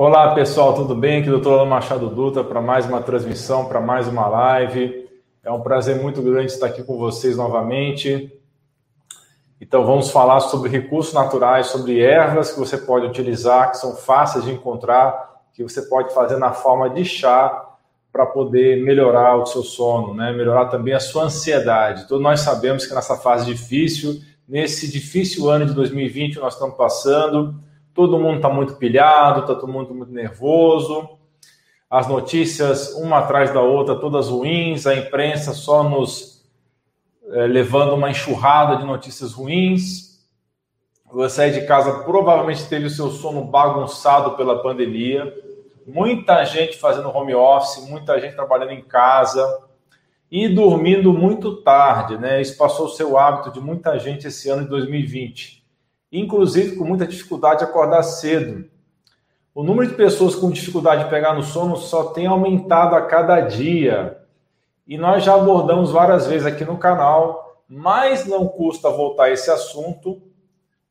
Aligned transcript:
Olá 0.00 0.32
pessoal, 0.32 0.74
tudo 0.74 0.94
bem? 0.94 1.18
Aqui 1.18 1.28
é 1.28 1.32
o 1.32 1.40
Dr. 1.40 1.48
Alan 1.48 1.64
Machado 1.64 2.08
Dutra 2.08 2.44
para 2.44 2.60
mais 2.60 2.86
uma 2.86 3.02
transmissão, 3.02 3.64
para 3.64 3.80
mais 3.80 4.06
uma 4.06 4.28
live. 4.28 5.08
É 5.42 5.50
um 5.50 5.60
prazer 5.60 5.96
muito 5.96 6.22
grande 6.22 6.52
estar 6.52 6.66
aqui 6.66 6.84
com 6.84 6.96
vocês 6.96 7.36
novamente. 7.36 8.32
Então 9.60 9.84
vamos 9.84 10.12
falar 10.12 10.38
sobre 10.38 10.70
recursos 10.70 11.12
naturais, 11.12 11.66
sobre 11.66 12.00
ervas 12.00 12.52
que 12.52 12.60
você 12.60 12.78
pode 12.78 13.06
utilizar, 13.06 13.72
que 13.72 13.78
são 13.78 13.96
fáceis 13.96 14.44
de 14.44 14.52
encontrar, 14.52 15.42
que 15.52 15.64
você 15.64 15.82
pode 15.82 16.14
fazer 16.14 16.36
na 16.36 16.52
forma 16.52 16.88
de 16.88 17.04
chá 17.04 17.66
para 18.12 18.24
poder 18.24 18.80
melhorar 18.84 19.34
o 19.34 19.46
seu 19.46 19.64
sono, 19.64 20.14
né? 20.14 20.30
melhorar 20.30 20.66
também 20.66 20.94
a 20.94 21.00
sua 21.00 21.24
ansiedade. 21.24 22.06
Todos 22.06 22.22
nós 22.22 22.38
sabemos 22.38 22.86
que 22.86 22.94
nessa 22.94 23.16
fase 23.16 23.46
difícil, 23.46 24.20
nesse 24.48 24.88
difícil 24.88 25.50
ano 25.50 25.66
de 25.66 25.74
2020 25.74 26.38
nós 26.38 26.52
estamos 26.54 26.76
passando, 26.76 27.66
todo 27.98 28.16
mundo 28.16 28.36
está 28.36 28.48
muito 28.48 28.76
pilhado, 28.76 29.40
está 29.40 29.56
todo 29.56 29.72
mundo 29.72 29.92
muito 29.92 30.12
nervoso, 30.12 31.18
as 31.90 32.06
notícias 32.06 32.94
uma 32.94 33.18
atrás 33.18 33.52
da 33.52 33.60
outra, 33.60 33.96
todas 33.96 34.28
ruins, 34.28 34.86
a 34.86 34.94
imprensa 34.94 35.52
só 35.52 35.82
nos 35.82 36.48
é, 37.32 37.48
levando 37.48 37.94
uma 37.94 38.08
enxurrada 38.08 38.76
de 38.76 38.84
notícias 38.84 39.32
ruins. 39.32 40.24
Você 41.10 41.42
aí 41.42 41.50
de 41.50 41.66
casa 41.66 42.04
provavelmente 42.04 42.68
teve 42.68 42.86
o 42.86 42.90
seu 42.90 43.10
sono 43.10 43.42
bagunçado 43.42 44.36
pela 44.36 44.62
pandemia, 44.62 45.34
muita 45.84 46.44
gente 46.44 46.78
fazendo 46.78 47.08
home 47.08 47.34
office, 47.34 47.84
muita 47.90 48.20
gente 48.20 48.36
trabalhando 48.36 48.70
em 48.70 48.82
casa 48.82 49.44
e 50.30 50.48
dormindo 50.48 51.12
muito 51.12 51.62
tarde, 51.62 52.16
né? 52.16 52.40
Isso 52.40 52.56
passou 52.56 52.86
o 52.86 52.90
seu 52.90 53.18
hábito 53.18 53.50
de 53.50 53.58
muita 53.58 53.98
gente 53.98 54.28
esse 54.28 54.48
ano 54.48 54.62
de 54.62 54.68
2020 54.68 55.57
inclusive 56.10 56.76
com 56.76 56.84
muita 56.84 57.06
dificuldade 57.06 57.60
de 57.60 57.64
acordar 57.64 58.02
cedo. 58.02 58.64
O 59.54 59.62
número 59.62 59.90
de 59.90 59.96
pessoas 59.96 60.34
com 60.34 60.50
dificuldade 60.50 61.04
de 61.04 61.10
pegar 61.10 61.34
no 61.34 61.42
sono 61.42 61.76
só 61.76 62.04
tem 62.10 62.26
aumentado 62.26 62.94
a 62.94 63.02
cada 63.02 63.40
dia. 63.40 64.18
E 64.86 64.96
nós 64.96 65.24
já 65.24 65.34
abordamos 65.34 65.90
várias 65.90 66.26
vezes 66.26 66.46
aqui 66.46 66.64
no 66.64 66.78
canal, 66.78 67.62
mas 67.68 68.24
não 68.24 68.46
custa 68.46 68.88
voltar 68.88 69.24
a 69.24 69.30
esse 69.32 69.50
assunto: 69.50 70.22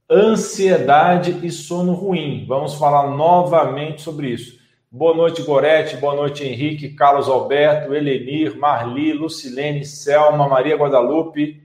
ansiedade 0.10 1.46
e 1.46 1.50
sono 1.50 1.94
ruim. 1.94 2.46
Vamos 2.48 2.76
falar 2.76 3.10
novamente 3.10 4.02
sobre 4.02 4.30
isso. 4.30 4.58
Boa 4.92 5.16
noite, 5.16 5.42
Gorete. 5.44 5.98
Boa 5.98 6.16
noite, 6.16 6.44
Henrique, 6.46 6.90
Carlos 6.90 7.28
Alberto, 7.28 7.94
Elenir, 7.94 8.58
Marli, 8.58 9.14
Lucilene, 9.14 9.84
Selma, 9.84 10.48
Maria 10.48 10.78
Guadalupe, 10.78 11.62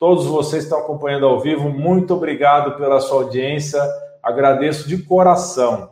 Todos 0.00 0.24
vocês 0.24 0.62
que 0.62 0.68
estão 0.70 0.78
acompanhando 0.78 1.26
ao 1.26 1.38
vivo, 1.40 1.68
muito 1.68 2.14
obrigado 2.14 2.74
pela 2.78 3.00
sua 3.00 3.22
audiência. 3.22 3.78
Agradeço 4.22 4.88
de 4.88 4.96
coração. 5.02 5.90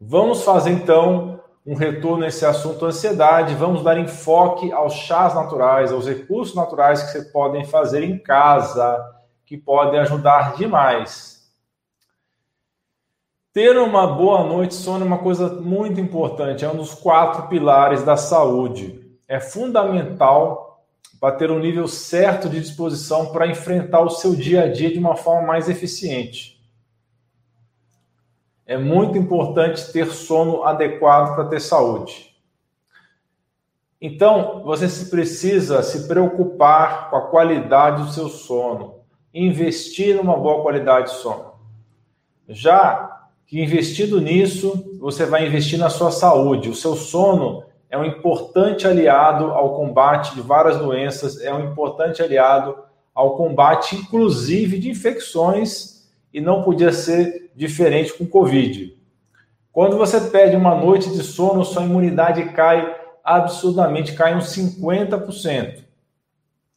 Vamos 0.00 0.42
fazer 0.42 0.70
então 0.70 1.38
um 1.66 1.74
retorno 1.74 2.24
nesse 2.24 2.46
assunto 2.46 2.86
ansiedade. 2.86 3.54
Vamos 3.54 3.84
dar 3.84 3.98
enfoque 3.98 4.72
aos 4.72 4.94
chás 4.94 5.34
naturais, 5.34 5.92
aos 5.92 6.08
recursos 6.08 6.56
naturais 6.56 7.02
que 7.02 7.12
você 7.12 7.24
podem 7.30 7.62
fazer 7.66 8.02
em 8.02 8.18
casa, 8.18 9.04
que 9.44 9.58
podem 9.58 10.00
ajudar 10.00 10.56
demais. 10.56 11.46
Ter 13.52 13.76
uma 13.76 14.06
boa 14.06 14.44
noite 14.44 14.70
de 14.70 14.76
sono 14.76 15.04
é 15.04 15.06
uma 15.06 15.18
coisa 15.18 15.60
muito 15.60 16.00
importante, 16.00 16.64
é 16.64 16.70
um 16.70 16.76
dos 16.76 16.94
quatro 16.94 17.48
pilares 17.48 18.02
da 18.02 18.16
saúde. 18.16 19.14
É 19.28 19.38
fundamental 19.38 20.65
para 21.20 21.34
ter 21.34 21.50
um 21.50 21.58
nível 21.58 21.88
certo 21.88 22.48
de 22.48 22.60
disposição 22.60 23.32
para 23.32 23.46
enfrentar 23.46 24.00
o 24.00 24.10
seu 24.10 24.34
dia 24.34 24.64
a 24.64 24.72
dia 24.72 24.92
de 24.92 24.98
uma 24.98 25.16
forma 25.16 25.46
mais 25.46 25.68
eficiente. 25.68 26.56
É 28.66 28.76
muito 28.76 29.16
importante 29.16 29.92
ter 29.92 30.06
sono 30.06 30.64
adequado 30.64 31.34
para 31.34 31.48
ter 31.48 31.60
saúde. 31.60 32.34
Então, 34.00 34.62
você 34.64 35.06
precisa 35.06 35.82
se 35.82 36.06
preocupar 36.06 37.08
com 37.08 37.16
a 37.16 37.28
qualidade 37.28 38.02
do 38.02 38.12
seu 38.12 38.28
sono, 38.28 38.96
investir 39.32 40.16
numa 40.16 40.36
boa 40.36 40.62
qualidade 40.62 41.12
de 41.12 41.18
sono. 41.18 41.52
Já 42.48 43.28
que 43.46 43.60
investindo 43.60 44.20
nisso, 44.20 44.96
você 44.98 45.24
vai 45.24 45.46
investir 45.46 45.78
na 45.78 45.88
sua 45.88 46.10
saúde. 46.10 46.68
O 46.68 46.74
seu 46.74 46.96
sono 46.96 47.65
é 47.88 47.96
um 47.96 48.04
importante 48.04 48.86
aliado 48.86 49.46
ao 49.46 49.76
combate 49.76 50.34
de 50.34 50.40
várias 50.40 50.78
doenças, 50.78 51.40
é 51.40 51.52
um 51.54 51.70
importante 51.70 52.22
aliado 52.22 52.76
ao 53.14 53.36
combate, 53.36 53.96
inclusive, 53.96 54.78
de 54.78 54.90
infecções, 54.90 56.06
e 56.32 56.40
não 56.40 56.62
podia 56.62 56.92
ser 56.92 57.50
diferente 57.54 58.12
com 58.12 58.26
Covid. 58.26 58.94
Quando 59.72 59.96
você 59.96 60.20
perde 60.20 60.56
uma 60.56 60.74
noite 60.74 61.10
de 61.10 61.22
sono, 61.22 61.64
sua 61.64 61.84
imunidade 61.84 62.44
cai 62.50 62.94
absurdamente, 63.24 64.14
cai 64.14 64.34
uns 64.34 64.54
50%. 64.54 65.84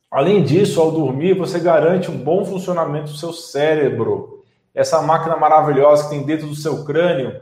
Além 0.09 0.43
disso, 0.43 0.81
ao 0.81 0.91
dormir, 0.91 1.33
você 1.33 1.59
garante 1.59 2.09
um 2.09 2.17
bom 2.17 2.43
funcionamento 2.43 3.11
do 3.11 3.17
seu 3.17 3.31
cérebro. 3.31 4.43
Essa 4.73 5.01
máquina 5.01 5.35
maravilhosa 5.35 6.03
que 6.03 6.09
tem 6.09 6.23
dentro 6.23 6.47
do 6.47 6.55
seu 6.55 6.83
crânio, 6.83 7.41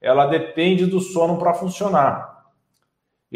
ela 0.00 0.26
depende 0.26 0.86
do 0.86 1.00
sono 1.00 1.38
para 1.38 1.54
funcionar. 1.54 2.33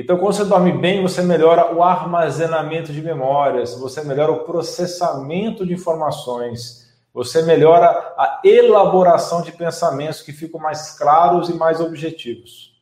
Então, 0.01 0.17
quando 0.17 0.33
você 0.33 0.45
dorme 0.45 0.71
bem, 0.71 1.03
você 1.03 1.23
melhora 1.23 1.75
o 1.75 1.83
armazenamento 1.83 2.93
de 2.93 3.03
memórias, 3.03 3.75
você 3.75 4.05
melhora 4.05 4.31
o 4.31 4.45
processamento 4.45 5.67
de 5.67 5.75
informações, 5.75 6.89
você 7.13 7.43
melhora 7.43 7.89
a 8.17 8.41
elaboração 8.45 9.43
de 9.43 9.51
pensamentos 9.51 10.23
que 10.23 10.33
ficam 10.33 10.61
mais 10.61 10.97
claros 10.97 11.49
e 11.49 11.55
mais 11.55 11.81
objetivos. 11.81 12.81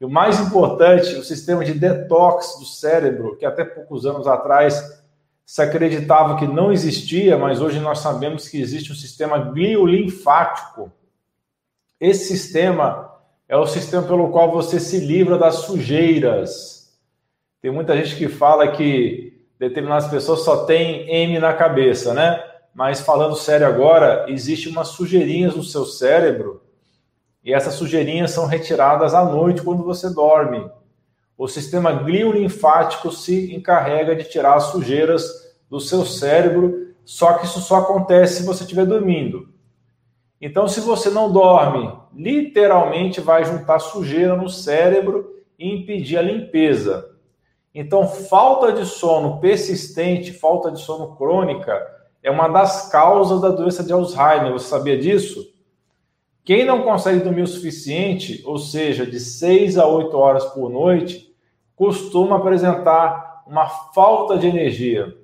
E 0.00 0.06
o 0.06 0.08
mais 0.08 0.40
importante, 0.40 1.16
o 1.16 1.22
sistema 1.22 1.66
de 1.66 1.74
detox 1.74 2.58
do 2.58 2.64
cérebro, 2.64 3.36
que 3.36 3.44
até 3.44 3.62
poucos 3.62 4.06
anos 4.06 4.26
atrás 4.26 5.04
se 5.44 5.60
acreditava 5.60 6.38
que 6.38 6.46
não 6.46 6.72
existia, 6.72 7.36
mas 7.36 7.60
hoje 7.60 7.78
nós 7.78 7.98
sabemos 7.98 8.48
que 8.48 8.58
existe 8.58 8.90
um 8.90 8.96
sistema 8.96 9.36
gliolinfático. 9.36 10.90
Esse 12.00 12.24
sistema 12.24 13.11
é 13.52 13.56
o 13.58 13.66
sistema 13.66 14.02
pelo 14.02 14.30
qual 14.30 14.50
você 14.50 14.80
se 14.80 14.98
livra 14.98 15.36
das 15.36 15.56
sujeiras. 15.56 16.90
Tem 17.60 17.70
muita 17.70 17.94
gente 17.94 18.16
que 18.16 18.26
fala 18.26 18.66
que 18.68 19.44
determinadas 19.58 20.08
pessoas 20.08 20.40
só 20.40 20.64
têm 20.64 21.06
M 21.06 21.38
na 21.38 21.52
cabeça, 21.52 22.14
né? 22.14 22.42
Mas 22.74 23.02
falando 23.02 23.36
sério 23.36 23.66
agora, 23.66 24.24
existe 24.26 24.70
umas 24.70 24.88
sujeirinhas 24.88 25.54
no 25.54 25.62
seu 25.62 25.84
cérebro 25.84 26.62
e 27.44 27.52
essas 27.52 27.74
sujeirinhas 27.74 28.30
são 28.30 28.46
retiradas 28.46 29.12
à 29.12 29.22
noite 29.22 29.60
quando 29.60 29.84
você 29.84 30.08
dorme. 30.08 30.66
O 31.36 31.46
sistema 31.46 31.92
gliolinfático 31.92 33.12
se 33.12 33.54
encarrega 33.54 34.16
de 34.16 34.24
tirar 34.24 34.54
as 34.54 34.68
sujeiras 34.68 35.26
do 35.68 35.78
seu 35.78 36.06
cérebro, 36.06 36.94
só 37.04 37.34
que 37.34 37.44
isso 37.44 37.60
só 37.60 37.80
acontece 37.80 38.36
se 38.36 38.46
você 38.46 38.62
estiver 38.62 38.86
dormindo. 38.86 39.52
Então, 40.42 40.66
se 40.66 40.80
você 40.80 41.08
não 41.08 41.30
dorme, 41.30 41.88
literalmente 42.12 43.20
vai 43.20 43.44
juntar 43.44 43.78
sujeira 43.78 44.34
no 44.34 44.48
cérebro 44.48 45.36
e 45.56 45.72
impedir 45.72 46.18
a 46.18 46.22
limpeza. 46.22 47.14
Então, 47.72 48.08
falta 48.08 48.72
de 48.72 48.84
sono 48.84 49.38
persistente, 49.38 50.32
falta 50.32 50.72
de 50.72 50.80
sono 50.80 51.14
crônica, 51.14 51.80
é 52.20 52.28
uma 52.28 52.48
das 52.48 52.90
causas 52.90 53.40
da 53.40 53.50
doença 53.50 53.84
de 53.84 53.92
Alzheimer. 53.92 54.52
Você 54.52 54.66
sabia 54.66 54.98
disso? 54.98 55.54
Quem 56.44 56.64
não 56.64 56.82
consegue 56.82 57.20
dormir 57.20 57.42
o 57.42 57.46
suficiente, 57.46 58.42
ou 58.44 58.58
seja, 58.58 59.06
de 59.06 59.20
6 59.20 59.78
a 59.78 59.86
8 59.86 60.18
horas 60.18 60.44
por 60.46 60.68
noite, 60.68 61.32
costuma 61.76 62.36
apresentar 62.36 63.44
uma 63.46 63.66
falta 63.68 64.36
de 64.36 64.48
energia, 64.48 65.16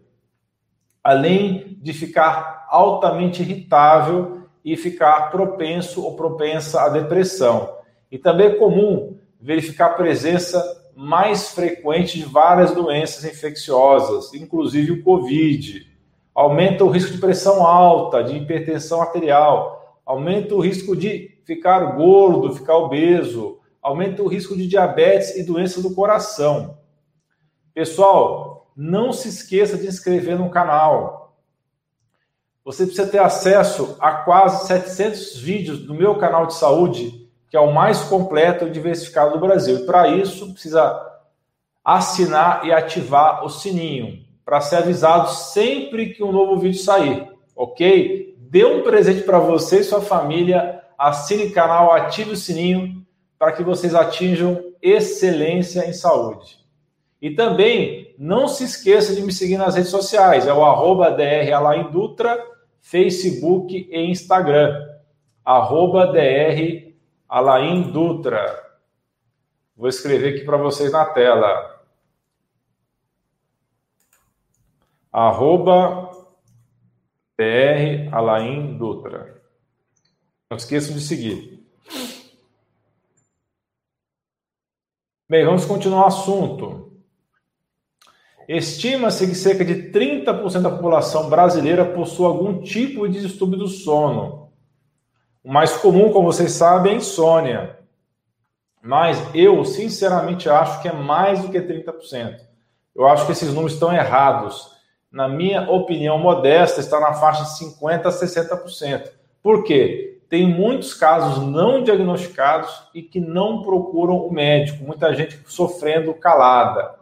além 1.03 1.77
de 1.83 1.93
ficar 1.93 2.69
altamente 2.71 3.43
irritável 3.43 4.38
e 4.73 4.77
ficar 4.77 5.31
propenso 5.31 6.05
ou 6.05 6.15
propensa 6.15 6.83
à 6.83 6.89
depressão. 6.91 7.77
E 8.11 8.19
também 8.19 8.49
é 8.49 8.55
comum 8.55 9.17
verificar 9.41 9.87
a 9.87 9.95
presença 9.95 10.63
mais 10.95 11.51
frequente 11.51 12.19
de 12.19 12.25
várias 12.25 12.73
doenças 12.73 13.25
infecciosas, 13.25 14.35
inclusive 14.35 14.93
o 14.93 15.03
Covid. 15.03 15.87
Aumenta 16.35 16.85
o 16.85 16.91
risco 16.91 17.13
de 17.13 17.19
pressão 17.19 17.67
alta, 17.67 18.23
de 18.23 18.37
hipertensão 18.37 19.01
arterial, 19.01 20.01
aumenta 20.05 20.55
o 20.55 20.61
risco 20.61 20.95
de 20.95 21.39
ficar 21.45 21.97
gordo, 21.97 22.55
ficar 22.55 22.77
obeso, 22.77 23.59
aumenta 23.81 24.23
o 24.23 24.29
risco 24.29 24.55
de 24.55 24.67
diabetes 24.67 25.35
e 25.37 25.45
doença 25.45 25.81
do 25.81 25.95
coração. 25.95 26.77
Pessoal, 27.73 28.71
não 28.77 29.13
se 29.13 29.29
esqueça 29.29 29.79
de 29.79 29.87
inscrever 29.87 30.39
no 30.39 30.51
canal 30.51 31.18
você 32.69 32.85
precisa 32.85 33.09
ter 33.09 33.19
acesso 33.19 33.97
a 33.99 34.13
quase 34.13 34.67
700 34.67 35.39
vídeos 35.39 35.79
do 35.79 35.95
meu 35.95 36.17
canal 36.17 36.45
de 36.45 36.53
saúde, 36.53 37.27
que 37.49 37.57
é 37.57 37.61
o 37.61 37.73
mais 37.73 38.03
completo 38.03 38.67
e 38.67 38.71
diversificado 38.71 39.33
do 39.33 39.41
Brasil. 39.41 39.79
E 39.79 39.87
para 39.87 40.09
isso, 40.09 40.53
precisa 40.53 41.03
assinar 41.83 42.67
e 42.67 42.71
ativar 42.71 43.43
o 43.43 43.49
sininho 43.49 44.23
para 44.45 44.61
ser 44.61 44.77
avisado 44.77 45.31
sempre 45.31 46.11
que 46.11 46.23
um 46.23 46.31
novo 46.31 46.59
vídeo 46.59 46.79
sair, 46.79 47.27
ok? 47.57 48.37
Dê 48.37 48.67
um 48.67 48.83
presente 48.83 49.23
para 49.23 49.39
você 49.39 49.81
e 49.81 49.85
sua 49.85 50.03
família 50.03 50.83
assine 50.99 51.45
o 51.45 51.53
canal, 51.55 51.91
ative 51.91 52.33
o 52.33 52.37
sininho 52.37 53.03
para 53.39 53.53
que 53.53 53.63
vocês 53.63 53.95
atinjam 53.95 54.63
excelência 54.83 55.89
em 55.89 55.95
saúde. 55.95 56.59
E 57.21 57.31
também 57.31 58.15
não 58.19 58.47
se 58.47 58.63
esqueça 58.63 59.15
de 59.15 59.23
me 59.23 59.33
seguir 59.33 59.57
nas 59.57 59.75
redes 59.75 59.91
sociais, 59.91 60.47
é 60.47 60.53
o 60.53 60.63
arroba 60.63 61.17
Dutra, 61.91 62.58
Facebook 62.89 63.87
e 63.91 64.11
Instagram. 64.11 64.99
Arroba 65.45 66.07
DR 66.07 66.95
Alain 67.29 67.93
Dutra. 67.93 68.67
Vou 69.77 69.89
escrever 69.89 70.35
aqui 70.35 70.45
para 70.45 70.57
vocês 70.57 70.91
na 70.91 71.05
tela. 71.05 71.85
Arroba 75.13 76.11
DR 77.39 78.09
Alain 78.11 78.79
Dutra. 78.79 79.43
Não 80.51 80.57
esqueçam 80.57 80.95
de 80.95 81.03
seguir. 81.03 81.63
Bem, 85.29 85.45
vamos 85.45 85.67
continuar 85.67 86.05
o 86.05 86.07
assunto. 86.07 86.78
Estima-se 88.49 89.27
que 89.27 89.35
cerca 89.35 89.65
de 89.65 89.91
30% 89.91 90.63
da 90.63 90.71
população 90.71 91.29
brasileira 91.29 91.85
possui 91.85 92.25
algum 92.25 92.63
tipo 92.63 93.07
de 93.07 93.21
distúrbio 93.21 93.59
do 93.59 93.69
sono. 93.69 94.51
O 95.45 95.53
mais 95.53 95.77
comum, 95.77 96.11
como 96.11 96.33
vocês 96.33 96.53
sabem, 96.53 96.95
é 96.95 96.97
insônia. 96.97 97.79
Mas 98.83 99.23
eu, 99.35 99.65
sinceramente, 99.65 100.49
acho 100.49 100.81
que 100.81 100.89
é 100.89 100.93
mais 100.93 101.43
do 101.43 101.51
que 101.51 101.61
30%. 101.61 102.41
Eu 102.97 103.07
acho 103.07 103.27
que 103.27 103.33
esses 103.33 103.49
números 103.49 103.75
estão 103.75 103.93
errados. 103.93 104.73
Na 105.13 105.29
minha 105.29 105.71
opinião 105.71 106.19
modesta, 106.19 106.81
está 106.81 106.99
na 106.99 107.13
faixa 107.13 107.45
de 107.45 107.75
50% 107.77 108.07
a 108.07 108.11
60%. 108.11 109.11
Por 109.43 109.63
quê? 109.65 110.19
tem 110.29 110.47
muitos 110.47 110.93
casos 110.93 111.43
não 111.43 111.83
diagnosticados 111.83 112.71
e 112.95 113.03
que 113.03 113.19
não 113.19 113.63
procuram 113.63 114.19
o 114.19 114.33
médico, 114.33 114.85
muita 114.85 115.15
gente 115.15 115.41
sofrendo 115.47 116.13
calada. 116.13 116.98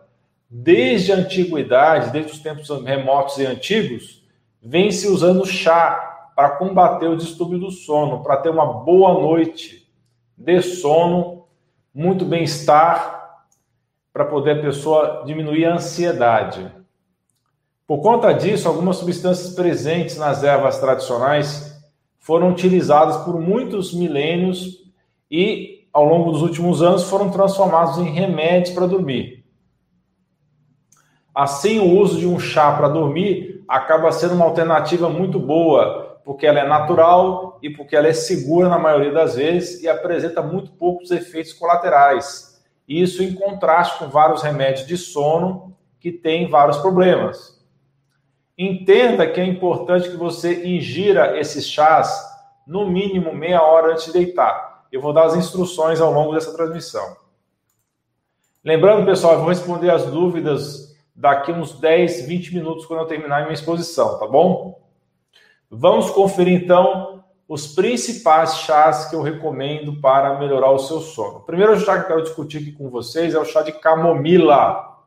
Desde 0.48 1.12
a 1.12 1.16
antiguidade, 1.16 2.10
desde 2.10 2.32
os 2.32 2.38
tempos 2.38 2.69
remotos 2.84 3.38
e 3.38 3.46
antigos, 3.46 4.25
vem 4.62 4.93
se 4.93 5.08
usando 5.08 5.44
chá 5.44 6.31
para 6.37 6.50
combater 6.50 7.08
o 7.08 7.16
distúrbio 7.16 7.58
do 7.58 7.70
sono, 7.70 8.22
para 8.22 8.37
ter 8.37 8.50
uma 8.50 8.66
boa 8.66 9.14
noite 9.14 9.90
de 10.37 10.62
sono, 10.62 11.46
muito 11.93 12.25
bem-estar, 12.25 13.44
para 14.12 14.25
poder 14.25 14.58
a 14.58 14.62
pessoa 14.62 15.25
diminuir 15.26 15.64
a 15.64 15.75
ansiedade. 15.75 16.70
Por 17.87 18.00
conta 18.00 18.32
disso, 18.32 18.69
algumas 18.69 18.96
substâncias 18.96 19.54
presentes 19.54 20.16
nas 20.16 20.44
ervas 20.44 20.78
tradicionais 20.78 21.81
foram 22.19 22.50
utilizados 22.50 23.19
por 23.25 23.40
muitos 23.40 23.94
milênios 23.94 24.84
e, 25.31 25.88
ao 25.93 26.04
longo 26.04 26.32
dos 26.32 26.43
últimos 26.43 26.82
anos, 26.82 27.04
foram 27.04 27.31
transformados 27.31 27.98
em 27.98 28.10
remédios 28.10 28.75
para 28.75 28.87
dormir. 28.87 29.36
Assim, 31.37 31.79
o 31.79 31.99
uso 31.99 32.19
de 32.19 32.27
um 32.27 32.41
chá 32.41 32.73
para 32.73 32.88
dormir 32.88 33.62
acaba 33.69 34.11
sendo 34.11 34.35
uma 34.35 34.47
alternativa 34.47 35.11
muito 35.11 35.38
boa, 35.38 36.19
porque 36.25 36.47
ela 36.47 36.61
é 36.61 36.67
natural 36.67 37.59
e 37.62 37.69
porque 37.69 37.94
ela 37.94 38.09
é 38.09 38.15
segura 38.15 38.71
na 38.71 38.79
maioria 38.79 39.12
das 39.12 39.35
vezes 39.35 39.83
e 39.83 39.87
apresenta 39.87 40.41
muito 40.41 40.73
poucos 40.73 41.11
efeitos 41.11 41.53
colaterais. 41.53 42.59
Isso 42.88 43.23
em 43.23 43.35
contraste 43.35 43.99
com 43.99 44.09
vários 44.09 44.41
remédios 44.41 44.87
de 44.87 44.97
sono 44.97 45.77
que 46.00 46.11
têm 46.11 46.49
vários 46.49 46.79
problemas. 46.79 47.62
Entenda 48.56 49.27
que 49.27 49.39
é 49.39 49.44
importante 49.44 50.09
que 50.09 50.17
você 50.17 50.67
ingira 50.67 51.39
esses 51.39 51.69
chás 51.69 52.19
no 52.67 52.89
mínimo 52.89 53.35
meia 53.35 53.61
hora 53.61 53.93
antes 53.93 54.06
de 54.06 54.12
deitar. 54.15 54.87
Eu 54.91 55.03
vou 55.03 55.12
dar 55.12 55.27
as 55.27 55.37
instruções 55.37 56.00
ao 56.00 56.11
longo 56.11 56.32
dessa 56.32 56.56
transmissão. 56.56 57.15
Lembrando, 58.65 59.05
pessoal, 59.05 59.35
eu 59.35 59.41
vou 59.41 59.50
responder 59.50 59.91
as 59.91 60.06
dúvidas 60.06 60.86
daqui 61.17 61.51
uns 61.51 61.73
10, 61.81 62.27
20 62.27 62.55
minutos 62.55 62.85
quando 62.85 63.01
eu 63.01 63.07
terminar 63.07 63.43
minha 63.43 63.55
exposição, 63.55 64.19
tá 64.19 64.27
bom? 64.27 64.79
Vamos 65.71 66.11
conferir 66.11 66.63
então 66.63 67.25
os 67.49 67.75
principais 67.75 68.59
chás 68.59 69.09
que 69.09 69.17
eu 69.17 69.23
recomendo 69.23 70.01
para 70.01 70.39
melhorar 70.39 70.71
o 70.71 70.79
seu 70.79 71.01
sono. 71.01 71.39
O 71.39 71.43
primeiro 71.43 71.79
chá 71.81 71.97
que 71.97 72.05
eu 72.05 72.09
quero 72.09 72.23
discutir 72.23 72.59
aqui 72.59 72.73
com 72.73 72.91
vocês 72.91 73.35
é 73.35 73.39
o 73.39 73.45
chá 73.45 73.63
de 73.63 73.73
camomila. 73.73 74.99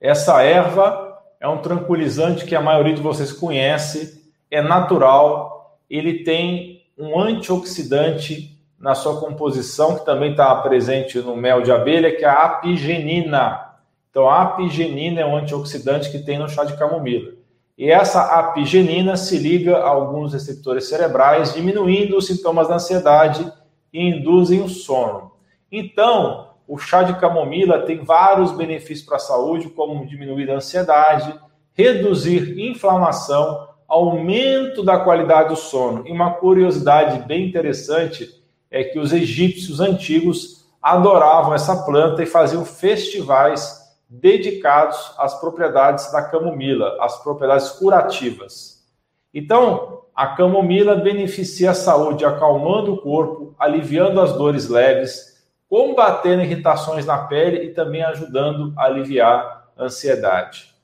Essa 0.00 0.42
erva 0.42 1.18
é 1.40 1.48
um 1.48 1.58
tranquilizante 1.58 2.44
que 2.44 2.54
a 2.54 2.60
maioria 2.60 2.94
de 2.94 3.00
vocês 3.00 3.32
conhece, 3.32 4.32
é 4.50 4.60
natural, 4.60 5.78
ele 5.88 6.24
tem 6.24 6.84
um 6.98 7.18
antioxidante 7.18 8.58
na 8.78 8.94
sua 8.94 9.20
composição, 9.20 9.96
que 9.96 10.04
também 10.04 10.32
está 10.32 10.54
presente 10.56 11.18
no 11.18 11.36
mel 11.36 11.62
de 11.62 11.70
abelha, 11.70 12.14
que 12.14 12.24
é 12.24 12.28
a 12.28 12.44
apigenina. 12.44 13.69
Então, 14.10 14.28
a 14.28 14.42
apigenina 14.42 15.20
é 15.20 15.26
um 15.26 15.36
antioxidante 15.36 16.10
que 16.10 16.18
tem 16.18 16.38
no 16.38 16.48
chá 16.48 16.64
de 16.64 16.76
camomila. 16.76 17.32
E 17.78 17.90
essa 17.90 18.22
apigenina 18.38 19.16
se 19.16 19.38
liga 19.38 19.78
a 19.78 19.88
alguns 19.88 20.32
receptores 20.32 20.88
cerebrais, 20.88 21.54
diminuindo 21.54 22.16
os 22.16 22.26
sintomas 22.26 22.68
da 22.68 22.74
ansiedade 22.74 23.50
e 23.92 24.08
induzem 24.08 24.60
o 24.60 24.68
sono. 24.68 25.32
Então, 25.72 26.50
o 26.66 26.76
chá 26.76 27.02
de 27.02 27.18
camomila 27.18 27.80
tem 27.82 28.04
vários 28.04 28.52
benefícios 28.52 29.06
para 29.06 29.16
a 29.16 29.20
saúde, 29.20 29.70
como 29.70 30.04
diminuir 30.06 30.50
a 30.50 30.56
ansiedade, 30.56 31.34
reduzir 31.72 32.60
inflamação, 32.60 33.68
aumento 33.88 34.82
da 34.82 34.98
qualidade 34.98 35.48
do 35.48 35.56
sono. 35.56 36.06
E 36.06 36.12
uma 36.12 36.34
curiosidade 36.34 37.26
bem 37.26 37.48
interessante 37.48 38.28
é 38.70 38.84
que 38.84 38.98
os 38.98 39.12
egípcios 39.12 39.80
antigos 39.80 40.66
adoravam 40.82 41.54
essa 41.54 41.84
planta 41.84 42.22
e 42.22 42.26
faziam 42.26 42.64
festivais 42.64 43.79
dedicados 44.10 45.14
às 45.16 45.38
propriedades 45.38 46.10
da 46.10 46.20
camomila, 46.20 46.96
às 47.00 47.22
propriedades 47.22 47.70
curativas. 47.70 48.84
Então, 49.32 50.02
a 50.12 50.26
camomila 50.26 50.96
beneficia 50.96 51.70
a 51.70 51.74
saúde, 51.74 52.24
acalmando 52.24 52.94
o 52.94 52.98
corpo, 53.00 53.54
aliviando 53.56 54.20
as 54.20 54.32
dores 54.32 54.68
leves, 54.68 55.40
combatendo 55.68 56.42
irritações 56.42 57.06
na 57.06 57.18
pele 57.18 57.64
e 57.64 57.72
também 57.72 58.02
ajudando 58.02 58.74
a 58.76 58.86
aliviar 58.86 59.70
a 59.78 59.84
ansiedade. 59.84 60.74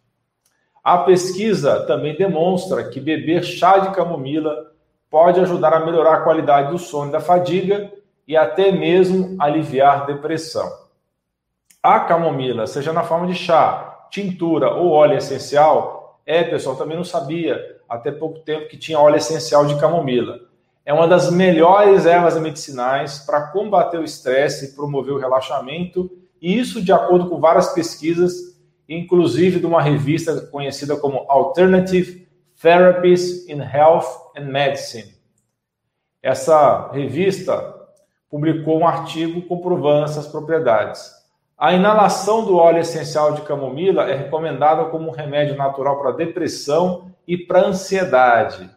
A 0.82 0.98
pesquisa 0.98 1.80
também 1.80 2.16
demonstra 2.16 2.88
que 2.88 3.00
beber 3.00 3.42
chá 3.42 3.78
de 3.78 3.92
camomila 3.92 4.70
pode 5.10 5.40
ajudar 5.40 5.74
a 5.74 5.84
melhorar 5.84 6.14
a 6.14 6.20
qualidade 6.20 6.70
do 6.70 6.78
sono 6.78 7.08
e 7.08 7.12
da 7.12 7.20
fadiga 7.20 7.92
e 8.28 8.36
até 8.36 8.70
mesmo 8.70 9.36
aliviar 9.40 10.06
depressão. 10.06 10.85
A 11.86 12.00
camomila, 12.00 12.66
seja 12.66 12.92
na 12.92 13.04
forma 13.04 13.26
de 13.26 13.34
chá, 13.34 14.06
tintura 14.10 14.74
ou 14.74 14.90
óleo 14.90 15.18
essencial, 15.18 16.20
é, 16.26 16.42
pessoal, 16.42 16.74
também 16.74 16.96
não 16.96 17.04
sabia 17.04 17.60
até 17.88 18.10
pouco 18.10 18.40
tempo 18.40 18.68
que 18.68 18.76
tinha 18.76 18.98
óleo 18.98 19.16
essencial 19.16 19.66
de 19.66 19.78
camomila 19.78 20.46
é 20.86 20.94
uma 20.94 21.08
das 21.08 21.32
melhores 21.32 22.06
ervas 22.06 22.40
medicinais 22.40 23.18
para 23.18 23.48
combater 23.48 23.98
o 23.98 24.04
estresse 24.04 24.66
e 24.66 24.68
promover 24.76 25.12
o 25.14 25.18
relaxamento, 25.18 26.08
e 26.40 26.56
isso 26.56 26.80
de 26.80 26.92
acordo 26.92 27.28
com 27.28 27.40
várias 27.40 27.74
pesquisas, 27.74 28.56
inclusive 28.88 29.58
de 29.58 29.66
uma 29.66 29.82
revista 29.82 30.40
conhecida 30.42 30.96
como 30.96 31.26
Alternative 31.28 32.28
Therapies 32.62 33.48
in 33.48 33.60
Health 33.60 34.06
and 34.38 34.44
Medicine. 34.44 35.12
Essa 36.22 36.88
revista 36.92 37.74
publicou 38.30 38.78
um 38.78 38.86
artigo 38.86 39.42
comprovando 39.42 40.04
essas 40.04 40.28
propriedades. 40.28 41.15
A 41.58 41.72
inalação 41.72 42.44
do 42.44 42.58
óleo 42.58 42.80
essencial 42.80 43.32
de 43.32 43.40
camomila 43.40 44.10
é 44.10 44.14
recomendada 44.14 44.84
como 44.86 45.08
um 45.08 45.12
remédio 45.12 45.56
natural 45.56 45.98
para 45.98 46.12
depressão 46.12 47.10
e 47.26 47.38
para 47.38 47.66
ansiedade. 47.66 48.68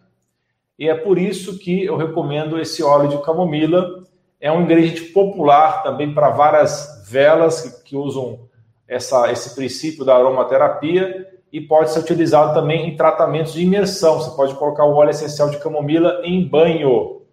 E 0.78 0.88
é 0.88 0.96
por 0.96 1.18
isso 1.18 1.60
que 1.60 1.84
eu 1.84 1.98
recomendo 1.98 2.58
esse 2.58 2.82
óleo 2.82 3.10
de 3.10 3.22
camomila. 3.22 4.06
É 4.40 4.50
um 4.50 4.62
ingrediente 4.62 5.02
popular 5.12 5.84
também 5.84 6.14
para 6.14 6.30
várias 6.30 7.06
velas 7.06 7.62
que, 7.62 7.90
que 7.90 7.96
usam 7.98 8.48
essa, 8.88 9.30
esse 9.30 9.54
princípio 9.56 10.06
da 10.06 10.16
aromaterapia 10.16 11.28
e 11.52 11.60
pode 11.60 11.92
ser 11.92 12.00
utilizado 12.00 12.54
também 12.54 12.88
em 12.88 12.96
tratamentos 12.96 13.52
de 13.52 13.62
imersão. 13.62 14.22
Você 14.22 14.34
pode 14.38 14.56
colocar 14.56 14.86
o 14.86 14.96
óleo 14.96 15.10
essencial 15.10 15.50
de 15.50 15.58
camomila 15.58 16.22
em 16.24 16.48
banho. 16.48 17.24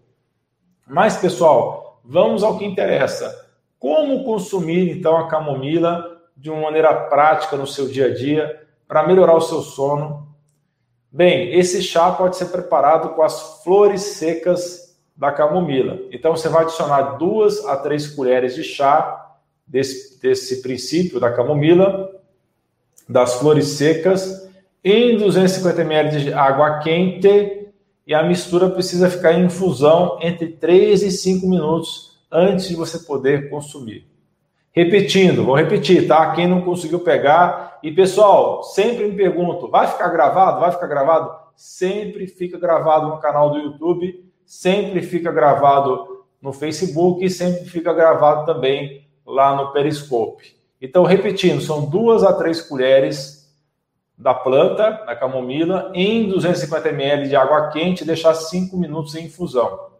Mas, 0.84 1.16
pessoal, 1.16 2.00
vamos 2.04 2.42
ao 2.42 2.58
que 2.58 2.64
interessa. 2.64 3.45
Como 3.86 4.24
consumir, 4.24 4.90
então, 4.90 5.16
a 5.16 5.28
camomila 5.28 6.18
de 6.36 6.50
uma 6.50 6.62
maneira 6.62 6.92
prática 6.92 7.56
no 7.56 7.68
seu 7.68 7.86
dia 7.86 8.06
a 8.06 8.12
dia 8.12 8.66
para 8.88 9.06
melhorar 9.06 9.36
o 9.36 9.40
seu 9.40 9.62
sono 9.62 10.26
Bem, 11.12 11.54
esse 11.54 11.80
chá 11.82 12.10
pode 12.10 12.36
ser 12.36 12.46
preparado 12.46 13.10
com 13.10 13.22
as 13.22 13.62
flores 13.62 14.02
secas 14.02 14.98
da 15.16 15.30
camomila. 15.30 16.00
Então 16.10 16.36
você 16.36 16.48
vai 16.48 16.64
adicionar 16.64 17.16
duas 17.16 17.64
a 17.64 17.76
três 17.76 18.08
colheres 18.08 18.56
de 18.56 18.64
chá 18.64 19.34
desse, 19.64 20.20
desse 20.20 20.60
princípio 20.60 21.20
da 21.20 21.32
camomila, 21.32 22.10
das 23.08 23.34
flores 23.34 23.68
secas, 23.68 24.50
em 24.82 25.16
250 25.16 25.80
ml 25.80 26.24
de 26.24 26.32
água 26.34 26.80
quente 26.80 27.68
e 28.04 28.12
a 28.12 28.24
mistura 28.24 28.68
precisa 28.68 29.08
ficar 29.08 29.32
em 29.32 29.44
infusão 29.44 30.18
entre 30.20 30.48
3 30.48 31.04
e 31.04 31.10
5 31.12 31.46
minutos 31.46 32.05
antes 32.30 32.68
de 32.68 32.76
você 32.76 32.98
poder 33.00 33.48
consumir. 33.50 34.06
Repetindo, 34.72 35.44
vou 35.44 35.56
repetir, 35.56 36.06
tá? 36.06 36.32
Quem 36.32 36.46
não 36.46 36.60
conseguiu 36.60 37.00
pegar. 37.00 37.78
E 37.82 37.90
pessoal, 37.90 38.62
sempre 38.62 39.06
me 39.06 39.16
pergunto: 39.16 39.70
vai 39.70 39.86
ficar 39.86 40.08
gravado? 40.08 40.60
Vai 40.60 40.70
ficar 40.70 40.86
gravado? 40.86 41.34
Sempre 41.56 42.26
fica 42.26 42.58
gravado 42.58 43.08
no 43.08 43.18
canal 43.18 43.50
do 43.50 43.58
YouTube, 43.58 44.30
sempre 44.44 45.00
fica 45.00 45.32
gravado 45.32 46.24
no 46.42 46.52
Facebook 46.52 47.24
e 47.24 47.30
sempre 47.30 47.64
fica 47.64 47.94
gravado 47.94 48.44
também 48.44 49.08
lá 49.26 49.56
no 49.56 49.72
Periscope. 49.72 50.54
Então, 50.80 51.04
repetindo, 51.04 51.62
são 51.62 51.86
duas 51.86 52.22
a 52.22 52.34
três 52.34 52.60
colheres 52.60 53.36
da 54.18 54.34
planta, 54.34 54.90
da 55.06 55.16
camomila, 55.16 55.90
em 55.94 56.28
250 56.28 56.88
ml 56.90 57.28
de 57.28 57.36
água 57.36 57.68
quente 57.68 58.04
deixar 58.04 58.34
5 58.34 58.76
minutos 58.76 59.14
em 59.14 59.24
infusão. 59.24 59.95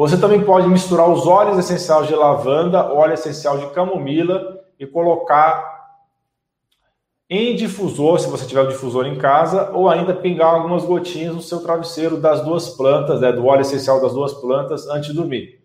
Você 0.00 0.16
também 0.16 0.42
pode 0.42 0.66
misturar 0.66 1.10
os 1.10 1.26
óleos 1.26 1.58
essenciais 1.58 2.06
de 2.06 2.14
lavanda, 2.14 2.90
óleo 2.90 3.12
essencial 3.12 3.58
de 3.58 3.66
camomila 3.66 4.58
e 4.78 4.86
colocar 4.86 5.62
em 7.28 7.54
difusor, 7.54 8.18
se 8.18 8.26
você 8.26 8.46
tiver 8.46 8.62
o 8.62 8.68
difusor 8.68 9.04
em 9.06 9.18
casa, 9.18 9.70
ou 9.74 9.90
ainda 9.90 10.14
pingar 10.14 10.54
algumas 10.54 10.86
gotinhas 10.86 11.34
no 11.34 11.42
seu 11.42 11.62
travesseiro 11.62 12.16
das 12.16 12.42
duas 12.42 12.70
plantas, 12.70 13.20
né, 13.20 13.30
do 13.30 13.44
óleo 13.44 13.60
essencial 13.60 14.00
das 14.00 14.14
duas 14.14 14.32
plantas 14.32 14.88
antes 14.88 15.10
de 15.10 15.16
dormir. 15.16 15.60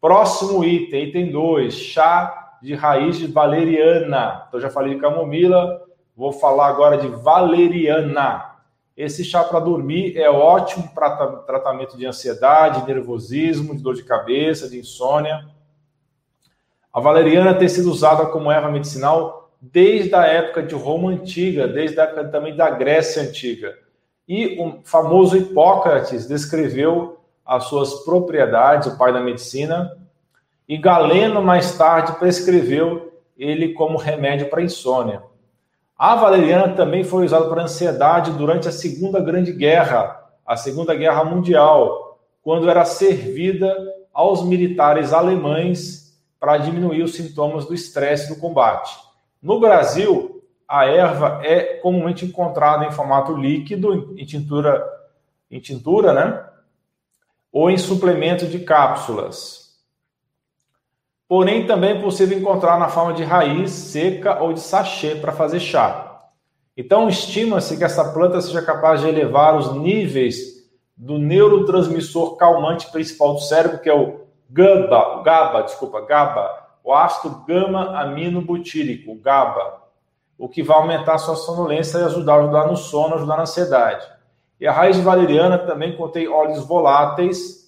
Próximo 0.00 0.64
item, 0.64 1.02
item 1.02 1.32
2, 1.32 1.74
chá 1.74 2.58
de 2.62 2.72
raiz 2.72 3.18
de 3.18 3.26
valeriana. 3.26 4.44
Então 4.46 4.60
já 4.60 4.70
falei 4.70 4.94
de 4.94 5.00
camomila, 5.00 5.82
vou 6.16 6.30
falar 6.30 6.68
agora 6.68 6.98
de 6.98 7.08
valeriana. 7.08 8.55
Esse 8.96 9.22
chá 9.22 9.44
para 9.44 9.60
dormir 9.60 10.16
é 10.16 10.30
ótimo 10.30 10.88
para 10.94 11.26
tratamento 11.42 11.98
de 11.98 12.06
ansiedade, 12.06 12.86
nervosismo, 12.86 13.76
de 13.76 13.82
dor 13.82 13.94
de 13.94 14.02
cabeça, 14.02 14.70
de 14.70 14.78
insônia. 14.78 15.46
A 16.90 16.98
valeriana 16.98 17.54
tem 17.54 17.68
sido 17.68 17.90
usada 17.90 18.24
como 18.26 18.50
erva 18.50 18.70
medicinal 18.70 19.50
desde 19.60 20.14
a 20.14 20.24
época 20.24 20.62
de 20.62 20.74
Roma 20.74 21.10
antiga, 21.10 21.68
desde 21.68 22.00
a 22.00 22.04
época 22.04 22.28
também 22.28 22.56
da 22.56 22.70
Grécia 22.70 23.22
antiga. 23.22 23.76
E 24.26 24.58
o 24.58 24.80
famoso 24.82 25.36
Hipócrates 25.36 26.26
descreveu 26.26 27.20
as 27.44 27.64
suas 27.64 28.02
propriedades, 28.02 28.88
o 28.88 28.96
pai 28.96 29.12
da 29.12 29.20
medicina, 29.20 29.94
e 30.66 30.78
Galeno 30.78 31.42
mais 31.42 31.76
tarde 31.76 32.18
prescreveu 32.18 33.12
ele 33.36 33.74
como 33.74 33.98
remédio 33.98 34.48
para 34.48 34.62
insônia. 34.62 35.22
A 35.98 36.14
valeriana 36.14 36.74
também 36.74 37.02
foi 37.04 37.24
usada 37.24 37.48
para 37.48 37.62
ansiedade 37.62 38.32
durante 38.32 38.68
a 38.68 38.72
Segunda 38.72 39.18
Grande 39.18 39.50
Guerra, 39.50 40.24
a 40.44 40.54
Segunda 40.54 40.94
Guerra 40.94 41.24
Mundial, 41.24 42.20
quando 42.42 42.68
era 42.68 42.84
servida 42.84 43.74
aos 44.12 44.44
militares 44.44 45.14
alemães 45.14 46.20
para 46.38 46.58
diminuir 46.58 47.02
os 47.02 47.14
sintomas 47.14 47.64
do 47.64 47.74
estresse 47.74 48.28
do 48.28 48.38
combate. 48.38 48.94
No 49.42 49.58
Brasil, 49.58 50.42
a 50.68 50.84
erva 50.84 51.40
é 51.42 51.78
comumente 51.78 52.26
encontrada 52.26 52.84
em 52.84 52.92
formato 52.92 53.34
líquido, 53.34 54.14
em 54.18 54.24
tintura, 54.26 54.86
em 55.50 55.60
tintura, 55.60 56.12
né? 56.12 56.44
Ou 57.50 57.70
em 57.70 57.78
suplemento 57.78 58.46
de 58.46 58.58
cápsulas 58.58 59.65
porém 61.28 61.66
também 61.66 61.90
é 61.90 62.00
possível 62.00 62.38
encontrar 62.38 62.78
na 62.78 62.88
forma 62.88 63.12
de 63.12 63.24
raiz 63.24 63.70
seca 63.70 64.42
ou 64.42 64.52
de 64.52 64.60
sachê 64.60 65.16
para 65.16 65.32
fazer 65.32 65.60
chá. 65.60 66.20
Então, 66.76 67.08
estima-se 67.08 67.76
que 67.76 67.84
essa 67.84 68.12
planta 68.12 68.40
seja 68.40 68.60
capaz 68.60 69.00
de 69.00 69.08
elevar 69.08 69.56
os 69.56 69.74
níveis 69.74 70.56
do 70.96 71.18
neurotransmissor 71.18 72.36
calmante 72.36 72.90
principal 72.90 73.34
do 73.34 73.40
cérebro, 73.40 73.78
que 73.80 73.88
é 73.88 73.94
o 73.94 74.20
GABA, 74.50 75.18
o 75.18 75.22
GABA, 75.22 75.62
desculpa, 75.62 76.00
GABA, 76.02 76.66
o 76.84 76.94
ácido 76.94 77.44
gama-aminobutírico, 77.46 79.12
o 79.12 79.16
GABA, 79.16 79.82
o 80.38 80.48
que 80.48 80.62
vai 80.62 80.76
aumentar 80.76 81.14
a 81.14 81.18
sua 81.18 81.34
sonolência 81.34 81.98
e 81.98 82.04
ajudar, 82.04 82.40
ajudar 82.40 82.66
no 82.66 82.76
sono, 82.76 83.14
ajudar 83.14 83.36
na 83.36 83.42
ansiedade. 83.42 84.06
E 84.60 84.66
a 84.66 84.72
raiz 84.72 84.98
valeriana 84.98 85.58
também 85.58 85.96
contém 85.96 86.28
óleos 86.28 86.64
voláteis, 86.66 87.65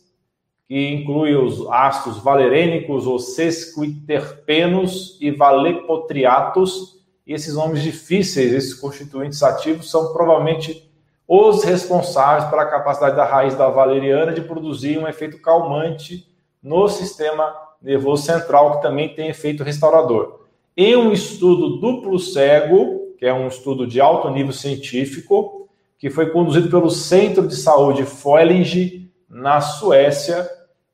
que 0.68 0.90
inclui 0.90 1.34
os 1.34 1.66
ácidos 1.70 2.18
valerênicos 2.18 3.06
ou 3.06 3.18
sesquiterpenos 3.18 5.16
e 5.18 5.30
valepotriatos. 5.30 6.98
E 7.26 7.32
esses 7.32 7.54
nomes 7.54 7.82
difíceis, 7.82 8.52
esses 8.52 8.74
constituintes 8.74 9.42
ativos, 9.42 9.90
são 9.90 10.12
provavelmente 10.12 10.86
os 11.26 11.64
responsáveis 11.64 12.48
pela 12.50 12.66
capacidade 12.66 13.16
da 13.16 13.24
raiz 13.24 13.54
da 13.54 13.68
valeriana 13.70 14.32
de 14.32 14.42
produzir 14.42 14.98
um 14.98 15.08
efeito 15.08 15.40
calmante 15.40 16.26
no 16.62 16.86
sistema 16.88 17.54
nervoso 17.80 18.24
central, 18.24 18.76
que 18.76 18.82
também 18.82 19.14
tem 19.14 19.28
efeito 19.28 19.62
restaurador. 19.62 20.40
Em 20.76 20.96
um 20.96 21.12
estudo 21.12 21.78
duplo 21.78 22.18
cego, 22.18 23.14
que 23.18 23.24
é 23.24 23.32
um 23.32 23.48
estudo 23.48 23.86
de 23.86 24.00
alto 24.00 24.28
nível 24.30 24.52
científico, 24.52 25.68
que 25.98 26.10
foi 26.10 26.30
conduzido 26.30 26.68
pelo 26.68 26.90
Centro 26.90 27.46
de 27.46 27.56
Saúde 27.56 28.04
Foelinge, 28.04 29.10
na 29.28 29.60
Suécia, 29.60 30.48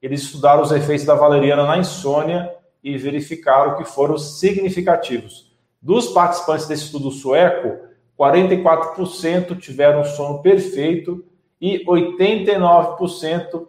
eles 0.04 0.20
estudaram 0.20 0.62
os 0.62 0.70
efeitos 0.70 1.06
da 1.06 1.14
valeriana 1.14 1.64
na 1.64 1.78
insônia 1.78 2.54
e 2.82 2.98
verificaram 2.98 3.74
que 3.78 3.86
foram 3.86 4.18
significativos. 4.18 5.50
Dos 5.80 6.08
participantes 6.08 6.66
desse 6.66 6.84
estudo 6.84 7.10
sueco, 7.10 7.78
44% 8.18 9.58
tiveram 9.58 10.04
sono 10.04 10.42
perfeito 10.42 11.24
e 11.58 11.82
89% 11.86 13.66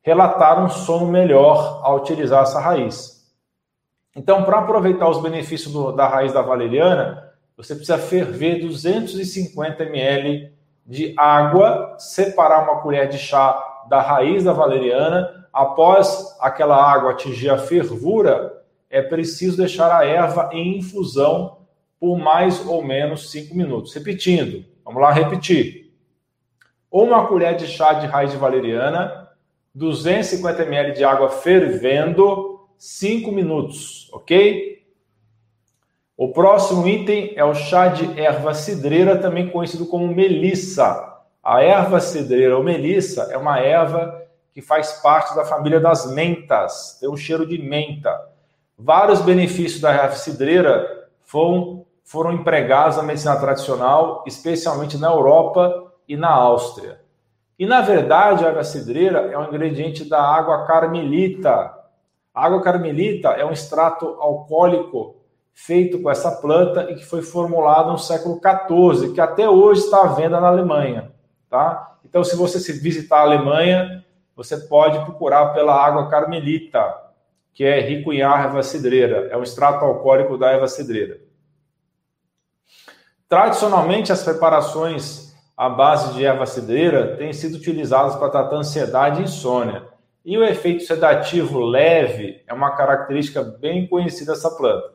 relataram 0.00 0.70
sono 0.70 1.06
melhor 1.06 1.82
ao 1.84 1.98
utilizar 1.98 2.44
essa 2.44 2.60
raiz. 2.60 3.22
Então, 4.16 4.42
para 4.42 4.60
aproveitar 4.60 5.10
os 5.10 5.20
benefícios 5.20 5.70
do, 5.70 5.92
da 5.92 6.08
raiz 6.08 6.32
da 6.32 6.40
valeriana, 6.40 7.30
você 7.58 7.74
precisa 7.74 7.98
ferver 7.98 8.58
250 8.60 9.82
ml 9.82 10.50
de 10.86 11.14
água, 11.18 11.94
separar 11.98 12.64
uma 12.64 12.80
colher 12.80 13.06
de 13.06 13.18
chá 13.18 13.84
da 13.86 14.00
raiz 14.00 14.44
da 14.44 14.54
valeriana 14.54 15.43
após 15.54 16.36
aquela 16.40 16.76
água 16.76 17.12
atingir 17.12 17.48
a 17.48 17.56
fervura, 17.56 18.64
é 18.90 19.00
preciso 19.00 19.56
deixar 19.56 19.96
a 19.96 20.04
erva 20.04 20.50
em 20.52 20.78
infusão 20.78 21.58
por 22.00 22.18
mais 22.18 22.66
ou 22.66 22.82
menos 22.82 23.30
5 23.30 23.54
minutos. 23.54 23.94
Repetindo, 23.94 24.64
vamos 24.84 25.00
lá 25.00 25.12
repetir. 25.12 25.94
Uma 26.90 27.28
colher 27.28 27.54
de 27.54 27.68
chá 27.68 27.92
de 27.92 28.06
raiz 28.06 28.32
de 28.32 28.36
valeriana, 28.36 29.28
250 29.72 30.62
ml 30.64 30.92
de 30.92 31.04
água 31.04 31.28
fervendo, 31.28 32.66
5 32.76 33.30
minutos, 33.30 34.10
ok? 34.12 34.84
O 36.16 36.32
próximo 36.32 36.86
item 36.86 37.32
é 37.36 37.44
o 37.44 37.54
chá 37.54 37.88
de 37.88 38.20
erva 38.20 38.54
cidreira, 38.54 39.18
também 39.18 39.48
conhecido 39.48 39.86
como 39.86 40.08
melissa. 40.08 41.12
A 41.42 41.62
erva 41.62 42.00
cidreira 42.00 42.56
ou 42.56 42.62
melissa 42.62 43.28
é 43.30 43.36
uma 43.36 43.58
erva 43.58 44.23
que 44.54 44.62
faz 44.62 44.92
parte 45.02 45.34
da 45.34 45.44
família 45.44 45.80
das 45.80 46.10
mentas, 46.12 46.96
tem 47.00 47.10
um 47.10 47.16
cheiro 47.16 47.44
de 47.44 47.58
menta. 47.58 48.28
Vários 48.78 49.20
benefícios 49.20 49.80
da 49.80 50.08
cidreira 50.12 51.08
foram, 51.24 51.84
foram 52.04 52.32
empregados 52.32 52.96
na 52.96 53.02
medicina 53.02 53.34
tradicional, 53.36 54.22
especialmente 54.26 54.96
na 54.96 55.08
Europa 55.08 55.92
e 56.08 56.16
na 56.16 56.30
Áustria. 56.30 57.00
E, 57.58 57.66
na 57.66 57.80
verdade, 57.80 58.44
a 58.44 58.48
erva 58.48 58.62
cidreira 58.62 59.30
é 59.32 59.36
um 59.38 59.48
ingrediente 59.48 60.08
da 60.08 60.22
água 60.22 60.64
carmelita. 60.66 61.50
A 62.32 62.46
água 62.46 62.62
carmelita 62.62 63.30
é 63.30 63.44
um 63.44 63.52
extrato 63.52 64.06
alcoólico 64.20 65.16
feito 65.52 66.00
com 66.00 66.10
essa 66.10 66.32
planta 66.32 66.90
e 66.90 66.96
que 66.96 67.04
foi 67.04 67.22
formulado 67.22 67.92
no 67.92 67.98
século 67.98 68.40
XIV, 68.40 69.12
que 69.14 69.20
até 69.20 69.48
hoje 69.48 69.82
está 69.82 70.02
à 70.02 70.06
venda 70.08 70.40
na 70.40 70.48
Alemanha. 70.48 71.12
Tá? 71.48 71.96
Então, 72.04 72.22
se 72.22 72.36
você 72.36 72.72
visitar 72.72 73.18
a 73.18 73.22
Alemanha, 73.22 74.03
você 74.36 74.56
pode 74.56 74.98
procurar 75.04 75.54
pela 75.54 75.74
água 75.74 76.08
carmelita, 76.08 76.94
que 77.52 77.64
é 77.64 77.80
rico 77.80 78.12
em 78.12 78.20
erva 78.20 78.62
cidreira, 78.62 79.28
é 79.30 79.36
um 79.36 79.42
extrato 79.42 79.84
alcoólico 79.84 80.36
da 80.36 80.50
erva 80.50 80.66
cidreira. 80.66 81.20
Tradicionalmente, 83.28 84.12
as 84.12 84.22
preparações 84.22 85.34
à 85.56 85.68
base 85.68 86.14
de 86.14 86.24
erva 86.24 86.46
cidreira 86.46 87.16
têm 87.16 87.32
sido 87.32 87.56
utilizadas 87.56 88.16
para 88.16 88.28
tratar 88.28 88.56
ansiedade 88.56 89.20
e 89.20 89.24
insônia. 89.24 89.84
E 90.24 90.36
o 90.36 90.44
efeito 90.44 90.84
sedativo 90.84 91.60
leve 91.60 92.42
é 92.46 92.54
uma 92.54 92.76
característica 92.76 93.42
bem 93.42 93.86
conhecida 93.86 94.32
dessa 94.32 94.50
planta. 94.50 94.94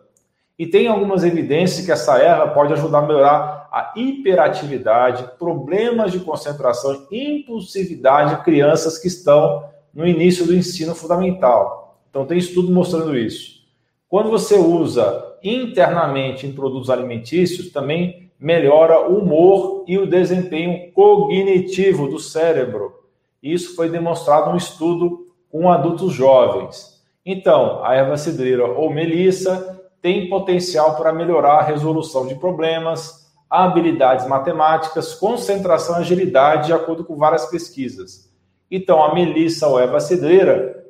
E 0.58 0.68
tem 0.68 0.88
algumas 0.88 1.24
evidências 1.24 1.86
que 1.86 1.92
essa 1.92 2.18
erva 2.18 2.50
pode 2.50 2.74
ajudar 2.74 3.00
a 3.00 3.02
melhorar 3.04 3.59
a 3.72 3.94
hiperatividade, 3.96 5.38
problemas 5.38 6.12
de 6.12 6.20
concentração, 6.20 7.08
impulsividade 7.12 8.36
de 8.36 8.44
crianças 8.44 8.98
que 8.98 9.08
estão 9.08 9.64
no 9.94 10.08
início 10.08 10.46
do 10.46 10.56
ensino 10.56 10.96
fundamental. 10.96 12.00
Então, 12.10 12.26
tem 12.26 12.38
estudo 12.38 12.72
mostrando 12.72 13.18
isso. 13.18 13.60
Quando 14.08 14.30
você 14.30 14.56
usa 14.56 15.38
internamente 15.44 16.48
em 16.48 16.52
produtos 16.52 16.90
alimentícios, 16.90 17.72
também 17.72 18.30
melhora 18.40 19.08
o 19.08 19.20
humor 19.20 19.84
e 19.88 19.98
o 19.98 20.08
desempenho 20.08 20.92
cognitivo 20.94 22.08
do 22.08 22.20
cérebro. 22.20 22.94
Isso 23.42 23.76
foi 23.76 23.90
demonstrado 23.90 24.50
no 24.50 24.58
estudo 24.58 25.28
com 25.52 25.70
adultos 25.70 26.14
jovens. 26.14 27.00
Então, 27.26 27.84
a 27.84 27.96
erva 27.96 28.18
cidreira 28.18 28.66
ou 28.66 28.90
melissa 28.90 29.80
tem 30.02 30.30
potencial 30.30 30.96
para 30.96 31.14
melhorar 31.14 31.60
a 31.60 31.64
resolução 31.64 32.26
de 32.26 32.36
problemas, 32.36 33.29
habilidades 33.50 34.28
matemáticas, 34.28 35.16
concentração 35.16 35.98
e 35.98 36.02
agilidade, 36.02 36.68
de 36.68 36.74
acordo 36.74 37.04
com 37.04 37.16
várias 37.18 37.46
pesquisas. 37.48 38.30
Então, 38.70 39.04
a 39.04 39.14
melissa 39.14 39.68
ou 39.68 39.80
erva 39.80 39.98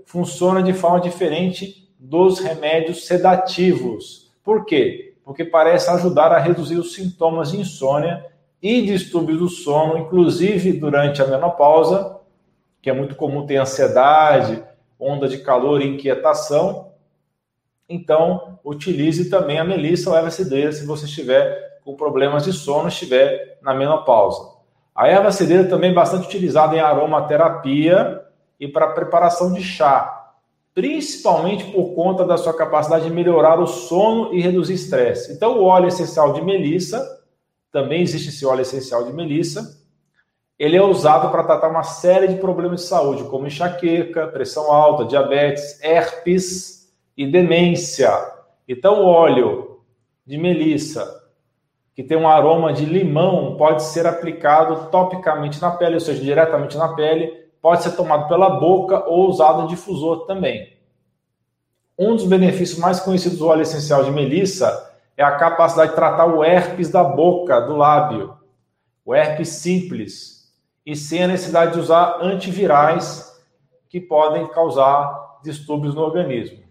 funciona 0.05 0.61
de 0.61 0.73
forma 0.73 0.99
diferente 0.99 1.87
dos 1.97 2.39
remédios 2.39 3.05
sedativos. 3.05 4.31
Por 4.43 4.65
quê? 4.65 5.15
Porque 5.23 5.45
parece 5.45 5.89
ajudar 5.89 6.31
a 6.31 6.39
reduzir 6.39 6.77
os 6.77 6.93
sintomas 6.93 7.51
de 7.51 7.59
insônia 7.59 8.25
e 8.61 8.81
distúrbios 8.81 9.39
do 9.39 9.47
sono, 9.47 9.97
inclusive 9.97 10.73
durante 10.73 11.21
a 11.21 11.27
menopausa, 11.27 12.17
que 12.81 12.89
é 12.89 12.93
muito 12.93 13.15
comum 13.15 13.45
ter 13.45 13.57
ansiedade, 13.57 14.63
onda 14.99 15.27
de 15.27 15.37
calor 15.37 15.81
e 15.81 15.87
inquietação. 15.87 16.88
Então, 17.89 18.59
utilize 18.63 19.31
também 19.31 19.59
a 19.59 19.63
melissa 19.63 20.11
ou 20.11 20.15
erva 20.15 20.29
cidreira 20.29 20.71
se 20.71 20.85
você 20.85 21.05
estiver 21.05 21.79
com 21.83 21.95
problemas 21.95 22.43
de 22.43 22.53
sono, 22.53 22.87
estiver 22.87 23.57
na 23.63 23.73
menopausa. 23.73 24.47
A 24.93 25.07
erva 25.07 25.31
cidreira 25.31 25.67
também 25.67 25.89
é 25.89 25.93
bastante 25.93 26.27
utilizada 26.27 26.75
em 26.75 26.79
aromaterapia 26.79 28.21
e 28.59 28.67
para 28.67 28.91
preparação 28.91 29.51
de 29.51 29.63
chá, 29.63 30.33
principalmente 30.75 31.71
por 31.71 31.95
conta 31.95 32.23
da 32.25 32.37
sua 32.37 32.53
capacidade 32.53 33.05
de 33.05 33.11
melhorar 33.11 33.59
o 33.59 33.65
sono 33.65 34.31
e 34.35 34.39
reduzir 34.39 34.75
estresse. 34.75 35.33
Então, 35.33 35.57
o 35.57 35.63
óleo 35.63 35.87
essencial 35.87 36.33
de 36.33 36.43
melissa, 36.43 37.03
também 37.71 38.03
existe 38.03 38.29
esse 38.29 38.45
óleo 38.45 38.61
essencial 38.61 39.03
de 39.03 39.13
melissa, 39.13 39.79
ele 40.59 40.75
é 40.75 40.83
usado 40.83 41.31
para 41.31 41.43
tratar 41.43 41.69
uma 41.69 41.83
série 41.83 42.27
de 42.27 42.35
problemas 42.35 42.81
de 42.81 42.87
saúde, 42.87 43.23
como 43.23 43.47
enxaqueca, 43.47 44.27
pressão 44.27 44.71
alta, 44.71 45.05
diabetes, 45.05 45.81
herpes 45.81 46.78
e 47.19 47.27
demência. 47.27 48.09
Então, 48.65 49.03
o 49.03 49.05
óleo 49.05 49.81
de 50.25 50.37
melissa, 50.37 51.21
que 51.93 52.01
tem 52.01 52.17
um 52.17 52.29
aroma 52.29 52.71
de 52.71 52.85
limão, 52.85 53.57
pode 53.57 53.83
ser 53.83 54.07
aplicado 54.07 54.89
topicamente 54.89 55.61
na 55.61 55.69
pele, 55.69 55.95
ou 55.95 55.99
seja, 55.99 56.23
diretamente 56.23 56.77
na 56.77 56.95
pele, 56.95 57.27
pode 57.61 57.83
ser 57.83 57.91
tomado 57.97 58.29
pela 58.29 58.51
boca 58.51 59.03
ou 59.05 59.27
usado 59.27 59.63
em 59.63 59.67
difusor 59.67 60.25
também. 60.27 60.77
Um 61.97 62.15
dos 62.15 62.23
benefícios 62.23 62.79
mais 62.79 63.01
conhecidos 63.01 63.39
do 63.39 63.47
óleo 63.47 63.63
essencial 63.63 64.05
de 64.05 64.11
melissa 64.11 64.89
é 65.17 65.23
a 65.23 65.35
capacidade 65.35 65.89
de 65.89 65.97
tratar 65.97 66.25
o 66.25 66.41
herpes 66.41 66.89
da 66.89 67.03
boca, 67.03 67.59
do 67.59 67.75
lábio, 67.75 68.33
o 69.03 69.13
herpes 69.13 69.49
simples, 69.49 70.53
e 70.85 70.95
sem 70.95 71.23
a 71.23 71.27
necessidade 71.27 71.73
de 71.73 71.79
usar 71.79 72.19
antivirais 72.21 73.37
que 73.89 73.99
podem 73.99 74.47
causar 74.47 75.41
distúrbios 75.43 75.93
no 75.93 76.01
organismo. 76.01 76.68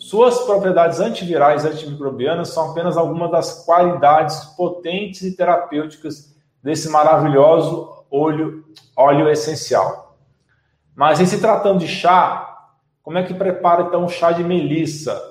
Suas 0.00 0.40
propriedades 0.46 0.98
antivirais 0.98 1.62
e 1.62 1.68
antimicrobianas 1.68 2.48
são 2.48 2.70
apenas 2.70 2.96
algumas 2.96 3.30
das 3.30 3.66
qualidades 3.66 4.42
potentes 4.56 5.20
e 5.20 5.36
terapêuticas 5.36 6.34
desse 6.62 6.88
maravilhoso 6.88 8.06
óleo, 8.10 8.64
óleo 8.96 9.28
essencial. 9.28 10.16
Mas 10.96 11.20
em 11.20 11.26
se 11.26 11.38
tratando 11.38 11.80
de 11.80 11.86
chá, 11.86 12.66
como 13.02 13.18
é 13.18 13.22
que 13.22 13.34
prepara 13.34 13.82
então 13.82 14.06
o 14.06 14.08
chá 14.08 14.32
de 14.32 14.42
melissa? 14.42 15.22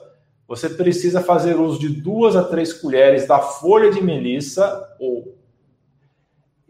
Você 0.47 0.69
precisa 0.69 1.19
fazer 1.19 1.55
uso 1.55 1.79
de 1.79 1.89
duas 1.89 2.35
a 2.35 2.43
três 2.43 2.71
colheres 2.71 3.27
da 3.27 3.39
folha 3.39 3.89
de 3.89 4.03
melissa 4.03 4.87
ou 4.99 5.35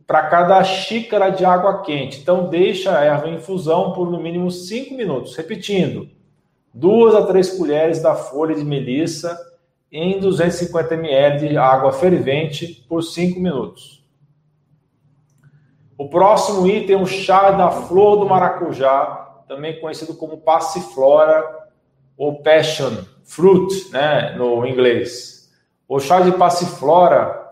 para 0.08 0.28
cada 0.28 0.64
xícara 0.64 1.30
de 1.30 1.44
água 1.44 1.82
quente. 1.82 2.22
Então, 2.22 2.50
deixa 2.50 2.98
a 2.98 3.04
erva 3.04 3.28
em 3.28 3.36
infusão 3.36 3.92
por 3.92 4.10
no 4.10 4.22
mínimo 4.22 4.50
5 4.50 4.96
minutos. 4.96 5.36
Repetindo, 5.36 6.10
duas 6.74 7.16
a 7.16 7.26
três 7.26 7.58
colheres 7.58 8.02
da 8.02 8.16
folha 8.16 8.56
de 8.56 8.64
melissa 8.64 9.38
em 9.92 10.20
250 10.20 10.94
ml 10.94 11.50
de 11.50 11.58
água 11.58 11.92
fervente 11.92 12.86
por 12.88 13.02
5 13.02 13.40
minutos. 13.40 14.00
O 15.98 16.08
próximo 16.08 16.66
item 16.68 16.96
é 16.96 17.02
o 17.02 17.06
chá 17.06 17.52
da 17.52 17.70
flor 17.72 18.18
do 18.18 18.26
maracujá, 18.26 19.44
também 19.48 19.80
conhecido 19.82 20.14
como 20.14 20.38
passiflora 20.38 21.44
ou 22.16 22.42
passion 22.42 23.04
fruit, 23.24 23.92
né, 23.92 24.36
no 24.38 24.66
inglês. 24.66 25.52
O 25.88 26.00
chá 26.00 26.22
de 26.22 26.32
passiflora 26.32 27.48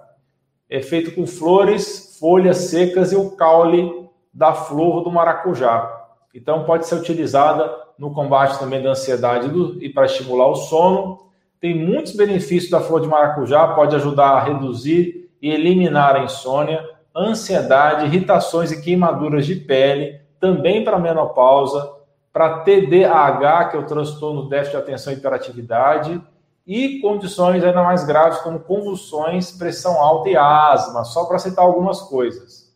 é 0.69 0.81
feito 0.81 1.13
com 1.13 1.25
flores 1.25 2.17
folhas 2.19 2.57
secas 2.57 3.11
e 3.11 3.15
o 3.15 3.31
caule 3.31 4.07
da 4.33 4.53
flor 4.53 5.03
do 5.03 5.11
maracujá. 5.11 5.96
Então, 6.37 6.65
pode 6.65 6.85
ser 6.85 6.93
utilizada 6.93 7.67
no 7.97 8.13
combate 8.13 8.59
também 8.59 8.81
da 8.81 8.91
ansiedade 8.91 9.49
do, 9.49 9.83
e 9.83 9.89
para 9.89 10.05
estimular 10.05 10.47
o 10.47 10.55
sono. 10.55 11.17
Tem 11.59 11.73
muitos 11.73 12.15
benefícios 12.15 12.69
da 12.69 12.79
flor 12.79 13.01
de 13.01 13.07
maracujá, 13.07 13.69
pode 13.69 13.95
ajudar 13.95 14.29
a 14.29 14.43
reduzir 14.43 15.31
e 15.41 15.49
eliminar 15.49 16.15
a 16.15 16.23
insônia, 16.23 16.87
ansiedade, 17.15 18.05
irritações 18.05 18.71
e 18.71 18.79
queimaduras 18.79 19.47
de 19.47 19.55
pele, 19.55 20.21
também 20.39 20.83
para 20.83 20.99
menopausa, 20.99 21.91
para 22.31 22.59
TDAH, 22.59 23.65
que 23.69 23.77
é 23.77 23.79
o 23.79 23.87
transtorno 23.87 24.47
déficit 24.47 24.77
de 24.77 24.83
atenção 24.83 25.11
e 25.11 25.15
hiperatividade, 25.15 26.21
e 26.67 26.99
condições 26.99 27.63
ainda 27.63 27.81
mais 27.81 28.03
graves 28.05 28.39
como 28.41 28.59
convulsões, 28.59 29.51
pressão 29.51 29.99
alta 29.99 30.29
e 30.29 30.37
asma, 30.37 31.03
só 31.03 31.25
para 31.25 31.39
citar 31.39 31.65
algumas 31.65 31.99
coisas. 32.01 32.66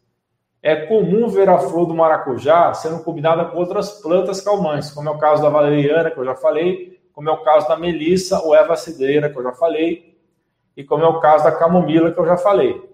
É 0.64 0.76
comum 0.86 1.28
ver 1.28 1.50
a 1.50 1.58
flor 1.58 1.86
do 1.88 1.94
maracujá 1.96 2.74
sendo 2.74 3.04
combinada 3.04 3.46
com 3.46 3.58
outras 3.58 4.02
plantas 4.02 4.42
calmantes, 4.42 4.92
como 4.92 5.10
é 5.10 5.12
o 5.12 5.18
caso 5.18 5.42
da 5.42 5.50
valeriana, 5.50 6.12
que 6.12 6.20
eu 6.20 6.26
já 6.26 6.36
falei, 6.36 7.02
como 7.14 7.30
é 7.30 7.32
o 7.32 7.44
caso 7.44 7.68
da 7.68 7.76
melissa 7.76 8.40
ou 8.40 8.56
erva 8.56 8.76
cidreira, 8.76 9.30
que 9.30 9.38
eu 9.38 9.44
já 9.44 9.54
falei, 9.54 10.18
e 10.78 10.84
como 10.84 11.04
é 11.04 11.08
o 11.08 11.20
caso 11.20 11.44
da 11.44 11.52
camomila, 11.52 12.12
que 12.12 12.20
eu 12.20 12.26
já 12.26 12.38
falei. 12.38 12.90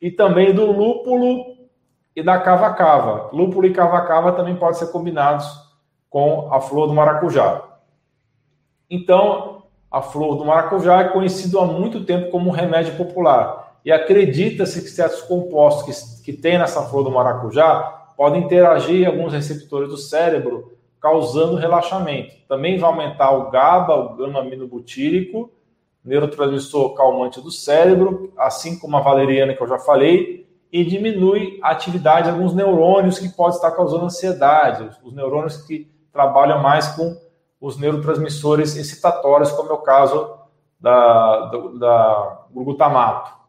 E 0.00 0.10
também 0.10 0.54
do 0.54 0.70
lúpulo 0.70 1.54
e 2.16 2.22
da 2.22 2.38
cava-cava. 2.38 3.30
Lúpulo 3.32 3.66
e 3.66 3.72
cava-cava 3.72 4.32
também 4.32 4.56
podem 4.56 4.78
ser 4.78 4.90
combinados 4.90 5.46
com 6.08 6.52
a 6.52 6.60
flor 6.60 6.86
do 6.86 6.94
maracujá. 6.94 7.62
Então, 8.88 9.64
a 9.90 10.00
flor 10.02 10.36
do 10.36 10.44
maracujá 10.44 11.00
é 11.00 11.08
conhecido 11.08 11.58
há 11.58 11.64
muito 11.64 12.04
tempo 12.04 12.30
como 12.30 12.50
um 12.50 12.52
remédio 12.52 12.96
popular. 12.96 13.63
E 13.84 13.92
acredita-se 13.92 14.80
que 14.80 14.88
certos 14.88 15.22
compostos 15.22 16.22
que, 16.22 16.32
que 16.32 16.40
tem 16.40 16.58
nessa 16.58 16.82
flor 16.82 17.04
do 17.04 17.10
maracujá 17.10 18.04
podem 18.16 18.42
interagir 18.42 19.02
em 19.02 19.06
alguns 19.06 19.32
receptores 19.32 19.88
do 19.88 19.96
cérebro, 19.96 20.72
causando 21.00 21.56
relaxamento. 21.56 22.34
Também 22.48 22.78
vai 22.78 22.90
aumentar 22.90 23.32
o 23.32 23.50
GABA, 23.50 23.94
o 23.94 24.16
gama-aminobutírico, 24.16 25.50
neurotransmissor 26.04 26.94
calmante 26.94 27.40
do 27.40 27.50
cérebro, 27.50 28.32
assim 28.38 28.78
como 28.78 28.96
a 28.96 29.00
valeriana 29.00 29.54
que 29.54 29.62
eu 29.62 29.68
já 29.68 29.78
falei, 29.78 30.46
e 30.72 30.84
diminui 30.84 31.58
a 31.62 31.70
atividade 31.70 32.24
de 32.24 32.30
alguns 32.30 32.54
neurônios 32.54 33.18
que 33.18 33.28
podem 33.28 33.54
estar 33.54 33.70
causando 33.70 34.06
ansiedade, 34.06 34.90
os 35.04 35.14
neurônios 35.14 35.58
que 35.58 35.90
trabalham 36.12 36.62
mais 36.62 36.88
com 36.88 37.16
os 37.60 37.78
neurotransmissores 37.78 38.76
excitatórios, 38.76 39.52
como 39.52 39.70
é 39.70 39.72
o 39.72 39.78
caso 39.78 40.36
da, 40.80 41.46
da, 41.46 41.58
da 41.78 42.38
glutamato. 42.52 43.43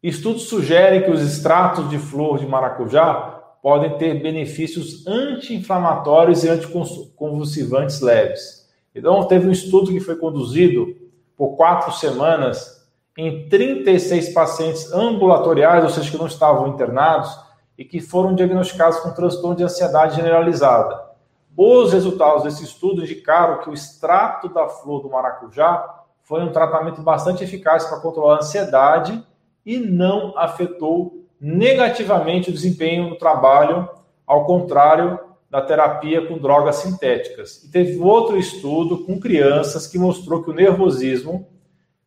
Estudos 0.00 0.44
sugerem 0.44 1.02
que 1.02 1.10
os 1.10 1.20
extratos 1.20 1.90
de 1.90 1.98
flor 1.98 2.38
de 2.38 2.46
maracujá 2.46 3.34
podem 3.60 3.98
ter 3.98 4.22
benefícios 4.22 5.04
anti-inflamatórios 5.06 6.44
e 6.44 6.48
anticonvulsivantes 6.48 8.00
leves. 8.00 8.68
Então, 8.94 9.26
teve 9.26 9.48
um 9.48 9.52
estudo 9.52 9.90
que 9.90 9.98
foi 9.98 10.14
conduzido 10.14 10.94
por 11.36 11.56
quatro 11.56 11.92
semanas 11.92 12.86
em 13.16 13.48
36 13.48 14.32
pacientes 14.32 14.92
ambulatoriais, 14.92 15.82
ou 15.82 15.90
seja, 15.90 16.10
que 16.12 16.16
não 16.16 16.28
estavam 16.28 16.68
internados, 16.68 17.36
e 17.76 17.84
que 17.84 18.00
foram 18.00 18.36
diagnosticados 18.36 19.00
com 19.00 19.10
transtorno 19.10 19.56
de 19.56 19.64
ansiedade 19.64 20.14
generalizada. 20.14 21.08
Os 21.56 21.92
resultados 21.92 22.44
desse 22.44 22.62
estudo 22.62 23.02
indicaram 23.02 23.58
que 23.58 23.68
o 23.68 23.74
extrato 23.74 24.48
da 24.48 24.68
flor 24.68 25.02
do 25.02 25.10
maracujá 25.10 26.04
foi 26.22 26.40
um 26.44 26.52
tratamento 26.52 27.02
bastante 27.02 27.42
eficaz 27.42 27.84
para 27.86 27.98
controlar 27.98 28.36
a 28.36 28.38
ansiedade 28.38 29.24
e 29.68 29.76
não 29.76 30.32
afetou 30.34 31.28
negativamente 31.38 32.48
o 32.48 32.52
desempenho 32.54 33.10
no 33.10 33.18
trabalho, 33.18 33.86
ao 34.26 34.46
contrário 34.46 35.20
da 35.50 35.60
terapia 35.60 36.26
com 36.26 36.38
drogas 36.38 36.76
sintéticas. 36.76 37.62
E 37.64 37.70
teve 37.70 37.98
outro 37.98 38.38
estudo 38.38 39.04
com 39.04 39.20
crianças 39.20 39.86
que 39.86 39.98
mostrou 39.98 40.42
que 40.42 40.48
o 40.48 40.54
nervosismo 40.54 41.46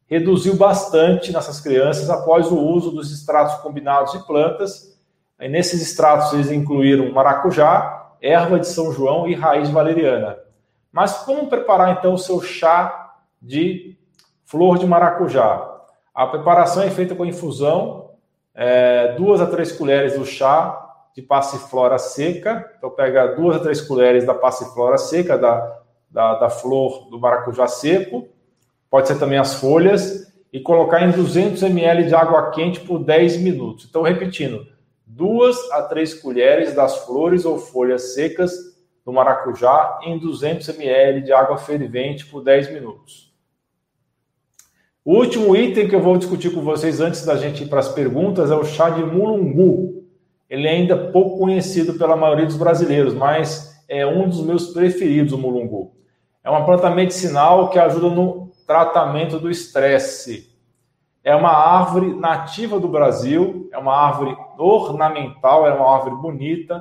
reduziu 0.07 0.55
bastante 0.55 1.31
nessas 1.31 1.59
crianças 1.59 2.09
após 2.09 2.51
o 2.51 2.57
uso 2.57 2.89
dos 2.89 3.11
extratos 3.13 3.53
combinados 3.61 4.13
de 4.13 4.25
plantas. 4.25 4.99
E 5.39 5.47
nesses 5.47 5.83
extratos 5.83 6.33
eles 6.33 6.49
incluíram 6.49 7.11
maracujá, 7.11 8.15
erva 8.19 8.59
de 8.59 8.67
São 8.67 8.91
João 8.91 9.27
e 9.27 9.35
raiz 9.35 9.69
valeriana. 9.69 10.35
Mas 10.91 11.19
como 11.19 11.47
preparar 11.47 11.95
então 11.95 12.15
o 12.15 12.17
seu 12.17 12.41
chá 12.41 13.13
de 13.39 13.95
flor 14.45 14.79
de 14.79 14.87
maracujá? 14.87 15.70
A 16.13 16.27
preparação 16.27 16.83
é 16.83 16.89
feita 16.89 17.15
com 17.15 17.25
infusão, 17.25 18.11
é, 18.53 19.13
duas 19.13 19.39
a 19.39 19.47
três 19.47 19.71
colheres 19.71 20.17
do 20.17 20.25
chá 20.25 20.77
de 21.15 21.21
passiflora 21.21 21.97
seca. 21.97 22.69
Então, 22.77 22.89
pega 22.89 23.35
duas 23.35 23.57
a 23.57 23.59
três 23.59 23.81
colheres 23.81 24.25
da 24.25 24.33
passiflora 24.33 24.97
seca, 24.97 25.37
da, 25.37 25.81
da, 26.09 26.35
da 26.35 26.49
flor 26.49 27.09
do 27.09 27.19
maracujá 27.19 27.67
seco, 27.67 28.27
pode 28.89 29.07
ser 29.07 29.17
também 29.17 29.37
as 29.37 29.55
folhas, 29.55 30.31
e 30.51 30.59
colocar 30.59 31.01
em 31.01 31.11
200 31.11 31.63
ml 31.63 32.07
de 32.07 32.13
água 32.13 32.51
quente 32.51 32.81
por 32.81 32.99
10 32.99 33.37
minutos. 33.37 33.87
Então, 33.89 34.01
repetindo, 34.01 34.67
duas 35.05 35.57
a 35.71 35.83
três 35.83 36.13
colheres 36.13 36.73
das 36.75 37.05
flores 37.05 37.45
ou 37.45 37.57
folhas 37.57 38.13
secas 38.13 38.51
do 39.05 39.13
maracujá 39.13 39.99
em 40.03 40.19
200 40.19 40.67
ml 40.69 41.21
de 41.21 41.31
água 41.31 41.57
fervente 41.57 42.25
por 42.25 42.43
10 42.43 42.73
minutos. 42.73 43.30
O 45.03 45.15
último 45.15 45.55
item 45.55 45.87
que 45.87 45.95
eu 45.95 46.01
vou 46.01 46.15
discutir 46.15 46.53
com 46.53 46.61
vocês 46.61 47.01
antes 47.01 47.25
da 47.25 47.35
gente 47.35 47.63
ir 47.63 47.67
para 47.67 47.79
as 47.79 47.89
perguntas 47.89 48.51
é 48.51 48.55
o 48.55 48.63
chá 48.63 48.87
de 48.91 49.03
mulungu. 49.03 50.05
Ele 50.47 50.67
é 50.67 50.71
ainda 50.71 50.95
pouco 50.95 51.39
conhecido 51.39 51.95
pela 51.95 52.15
maioria 52.15 52.45
dos 52.45 52.55
brasileiros, 52.55 53.15
mas 53.15 53.83
é 53.89 54.05
um 54.05 54.29
dos 54.29 54.43
meus 54.45 54.67
preferidos, 54.67 55.33
o 55.33 55.39
mulungu. 55.39 55.95
É 56.43 56.51
uma 56.51 56.65
planta 56.65 56.87
medicinal 56.91 57.69
que 57.71 57.79
ajuda 57.79 58.11
no 58.11 58.51
tratamento 58.67 59.39
do 59.39 59.49
estresse. 59.49 60.55
É 61.23 61.35
uma 61.35 61.49
árvore 61.51 62.13
nativa 62.13 62.79
do 62.79 62.87
Brasil, 62.87 63.67
é 63.73 63.79
uma 63.79 63.95
árvore 63.95 64.37
ornamental, 64.55 65.65
é 65.65 65.73
uma 65.73 65.95
árvore 65.95 66.21
bonita. 66.21 66.79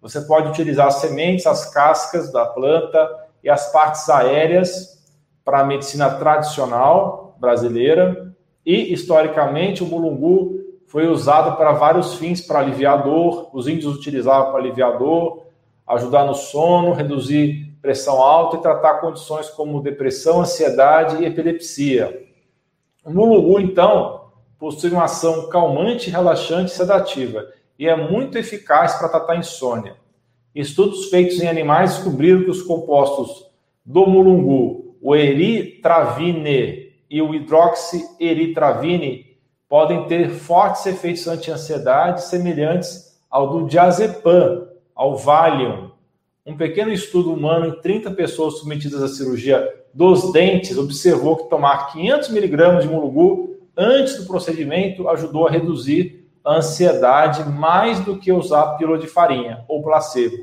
Você 0.00 0.20
pode 0.20 0.48
utilizar 0.50 0.86
as 0.86 0.96
sementes, 0.96 1.48
as 1.48 1.68
cascas 1.74 2.32
da 2.32 2.46
planta 2.46 3.10
e 3.42 3.50
as 3.50 3.72
partes 3.72 4.08
aéreas 4.08 5.04
para 5.44 5.60
a 5.60 5.64
medicina 5.64 6.08
tradicional 6.10 7.25
brasileira. 7.38 8.34
E, 8.64 8.92
historicamente, 8.92 9.82
o 9.82 9.86
mulungu 9.86 10.60
foi 10.86 11.06
usado 11.06 11.56
para 11.56 11.72
vários 11.72 12.14
fins, 12.14 12.40
para 12.40 12.60
aliviar 12.60 13.02
dor. 13.02 13.50
Os 13.52 13.66
índios 13.68 13.96
utilizavam 13.96 14.50
para 14.50 14.60
aliviar 14.60 14.98
dor, 14.98 15.46
ajudar 15.86 16.24
no 16.24 16.34
sono, 16.34 16.92
reduzir 16.92 17.74
pressão 17.80 18.20
alta 18.20 18.56
e 18.56 18.60
tratar 18.60 19.00
condições 19.00 19.48
como 19.50 19.80
depressão, 19.80 20.40
ansiedade 20.40 21.22
e 21.22 21.26
epilepsia. 21.26 22.26
O 23.04 23.10
mulungu, 23.10 23.60
então, 23.60 24.32
possui 24.58 24.90
uma 24.90 25.04
ação 25.04 25.48
calmante, 25.48 26.10
relaxante 26.10 26.72
e 26.72 26.74
sedativa 26.74 27.46
e 27.78 27.86
é 27.86 27.94
muito 27.94 28.38
eficaz 28.38 28.94
para 28.94 29.08
tratar 29.08 29.36
insônia. 29.36 29.96
Estudos 30.54 31.10
feitos 31.10 31.40
em 31.40 31.48
animais 31.48 31.94
descobriram 31.94 32.42
que 32.42 32.50
os 32.50 32.62
compostos 32.62 33.46
do 33.84 34.06
mulungu, 34.06 34.96
o 35.02 35.14
eritravine 35.14 36.85
e 37.10 37.22
o 37.22 37.34
hidroxieritravine, 37.34 39.26
podem 39.68 40.06
ter 40.06 40.30
fortes 40.30 40.86
efeitos 40.86 41.26
anti-ansiedade 41.26 42.24
semelhantes 42.24 43.18
ao 43.30 43.50
do 43.50 43.66
diazepam, 43.66 44.68
ao 44.94 45.16
Valium, 45.16 45.90
um 46.46 46.56
pequeno 46.56 46.92
estudo 46.92 47.32
humano 47.32 47.66
em 47.66 47.80
30 47.80 48.12
pessoas 48.12 48.58
submetidas 48.58 49.02
à 49.02 49.08
cirurgia 49.08 49.68
dos 49.92 50.30
dentes 50.30 50.78
observou 50.78 51.36
que 51.36 51.50
tomar 51.50 51.92
500 51.92 52.28
miligramas 52.28 52.84
de 52.84 52.90
mulungu 52.90 53.56
antes 53.76 54.16
do 54.16 54.26
procedimento 54.26 55.08
ajudou 55.08 55.48
a 55.48 55.50
reduzir 55.50 56.24
a 56.44 56.58
ansiedade 56.58 57.42
mais 57.50 57.98
do 57.98 58.16
que 58.16 58.30
usar 58.30 58.76
pílula 58.76 58.96
de 58.96 59.08
farinha 59.08 59.64
ou 59.66 59.82
placebo. 59.82 60.36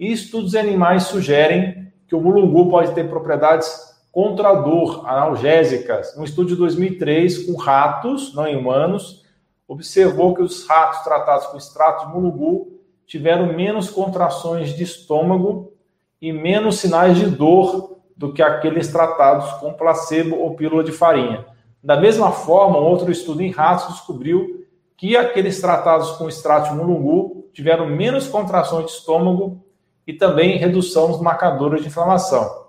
E 0.00 0.10
estudos 0.10 0.54
animais 0.54 1.02
sugerem 1.02 1.92
que 2.06 2.14
o 2.14 2.20
mulungu 2.22 2.70
pode 2.70 2.94
ter 2.94 3.06
propriedades 3.06 3.97
contra 4.18 4.48
a 4.48 4.54
dor, 4.54 5.08
analgésicas. 5.08 6.16
Um 6.18 6.24
estudo 6.24 6.48
de 6.48 6.56
2003 6.56 7.46
com 7.46 7.54
ratos, 7.54 8.34
não 8.34 8.48
em 8.48 8.56
humanos, 8.56 9.24
observou 9.68 10.34
que 10.34 10.42
os 10.42 10.66
ratos 10.66 11.04
tratados 11.04 11.46
com 11.46 11.56
extrato 11.56 12.04
de 12.04 12.12
mulungu 12.12 12.80
tiveram 13.06 13.46
menos 13.52 13.88
contrações 13.88 14.74
de 14.74 14.82
estômago 14.82 15.72
e 16.20 16.32
menos 16.32 16.80
sinais 16.80 17.16
de 17.16 17.26
dor 17.26 18.00
do 18.16 18.32
que 18.32 18.42
aqueles 18.42 18.88
tratados 18.88 19.52
com 19.60 19.72
placebo 19.72 20.34
ou 20.34 20.56
pílula 20.56 20.82
de 20.82 20.90
farinha. 20.90 21.46
Da 21.80 21.96
mesma 21.96 22.32
forma, 22.32 22.76
outro 22.76 23.12
estudo 23.12 23.40
em 23.40 23.52
ratos 23.52 23.94
descobriu 23.94 24.66
que 24.96 25.16
aqueles 25.16 25.60
tratados 25.60 26.10
com 26.16 26.28
extrato 26.28 26.70
de 26.70 26.74
mulungu 26.74 27.48
tiveram 27.52 27.86
menos 27.86 28.26
contrações 28.26 28.86
de 28.86 28.90
estômago 28.90 29.64
e 30.04 30.12
também 30.12 30.58
redução 30.58 31.06
dos 31.06 31.20
marcadores 31.20 31.82
de 31.82 31.86
inflamação. 31.86 32.66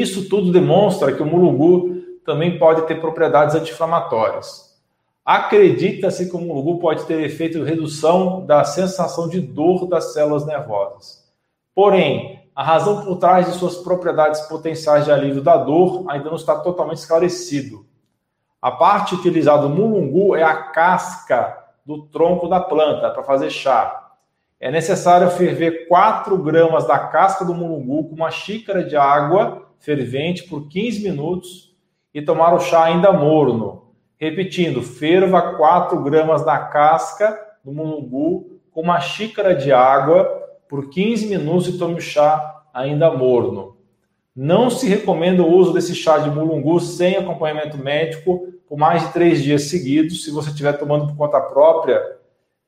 Isso 0.00 0.28
tudo 0.28 0.50
demonstra 0.50 1.12
que 1.12 1.22
o 1.22 1.26
mulungu 1.26 2.02
também 2.24 2.58
pode 2.58 2.82
ter 2.86 3.00
propriedades 3.00 3.54
anti-inflamatórias. 3.54 4.74
Acredita-se 5.24 6.28
que 6.28 6.36
o 6.36 6.40
mulungu 6.40 6.78
pode 6.78 7.04
ter 7.04 7.20
efeito 7.20 7.58
de 7.58 7.64
redução 7.64 8.44
da 8.44 8.64
sensação 8.64 9.28
de 9.28 9.40
dor 9.40 9.86
das 9.86 10.12
células 10.12 10.44
nervosas. 10.44 11.24
Porém, 11.74 12.40
a 12.54 12.62
razão 12.62 13.04
por 13.04 13.16
trás 13.16 13.46
de 13.46 13.58
suas 13.58 13.76
propriedades 13.76 14.40
potenciais 14.42 15.04
de 15.04 15.12
alívio 15.12 15.42
da 15.42 15.56
dor 15.56 16.04
ainda 16.08 16.28
não 16.28 16.36
está 16.36 16.56
totalmente 16.56 16.98
esclarecido. 16.98 17.86
A 18.60 18.70
parte 18.70 19.14
utilizada 19.14 19.62
do 19.62 19.70
mulungu 19.70 20.34
é 20.34 20.42
a 20.42 20.54
casca 20.54 21.56
do 21.86 22.02
tronco 22.06 22.48
da 22.48 22.60
planta 22.60 23.10
para 23.10 23.22
fazer 23.22 23.50
chá. 23.50 24.03
É 24.64 24.70
necessário 24.70 25.30
ferver 25.30 25.86
4 25.88 26.38
gramas 26.38 26.86
da 26.86 26.98
casca 26.98 27.44
do 27.44 27.52
mulungu 27.52 28.08
com 28.08 28.14
uma 28.14 28.30
xícara 28.30 28.82
de 28.82 28.96
água 28.96 29.68
fervente 29.78 30.44
por 30.44 30.68
15 30.68 31.02
minutos 31.02 31.76
e 32.14 32.22
tomar 32.22 32.54
o 32.54 32.60
chá 32.60 32.84
ainda 32.84 33.12
morno. 33.12 33.92
Repetindo, 34.16 34.80
ferva 34.80 35.54
4 35.58 36.02
gramas 36.02 36.46
da 36.46 36.56
casca 36.56 37.38
do 37.62 37.72
mulungu 37.72 38.58
com 38.72 38.80
uma 38.80 39.00
xícara 39.00 39.54
de 39.54 39.70
água 39.70 40.24
por 40.66 40.88
15 40.88 41.26
minutos 41.26 41.68
e 41.68 41.76
tome 41.76 41.96
o 41.96 42.00
chá 42.00 42.62
ainda 42.72 43.10
morno. 43.10 43.76
Não 44.34 44.70
se 44.70 44.88
recomenda 44.88 45.42
o 45.42 45.54
uso 45.54 45.74
desse 45.74 45.94
chá 45.94 46.16
de 46.16 46.30
mulungu 46.30 46.80
sem 46.80 47.18
acompanhamento 47.18 47.76
médico 47.76 48.54
por 48.66 48.78
mais 48.78 49.02
de 49.02 49.12
três 49.12 49.42
dias 49.42 49.64
seguidos. 49.64 50.24
Se 50.24 50.30
você 50.30 50.48
estiver 50.48 50.72
tomando 50.78 51.08
por 51.08 51.16
conta 51.18 51.38
própria, 51.38 52.02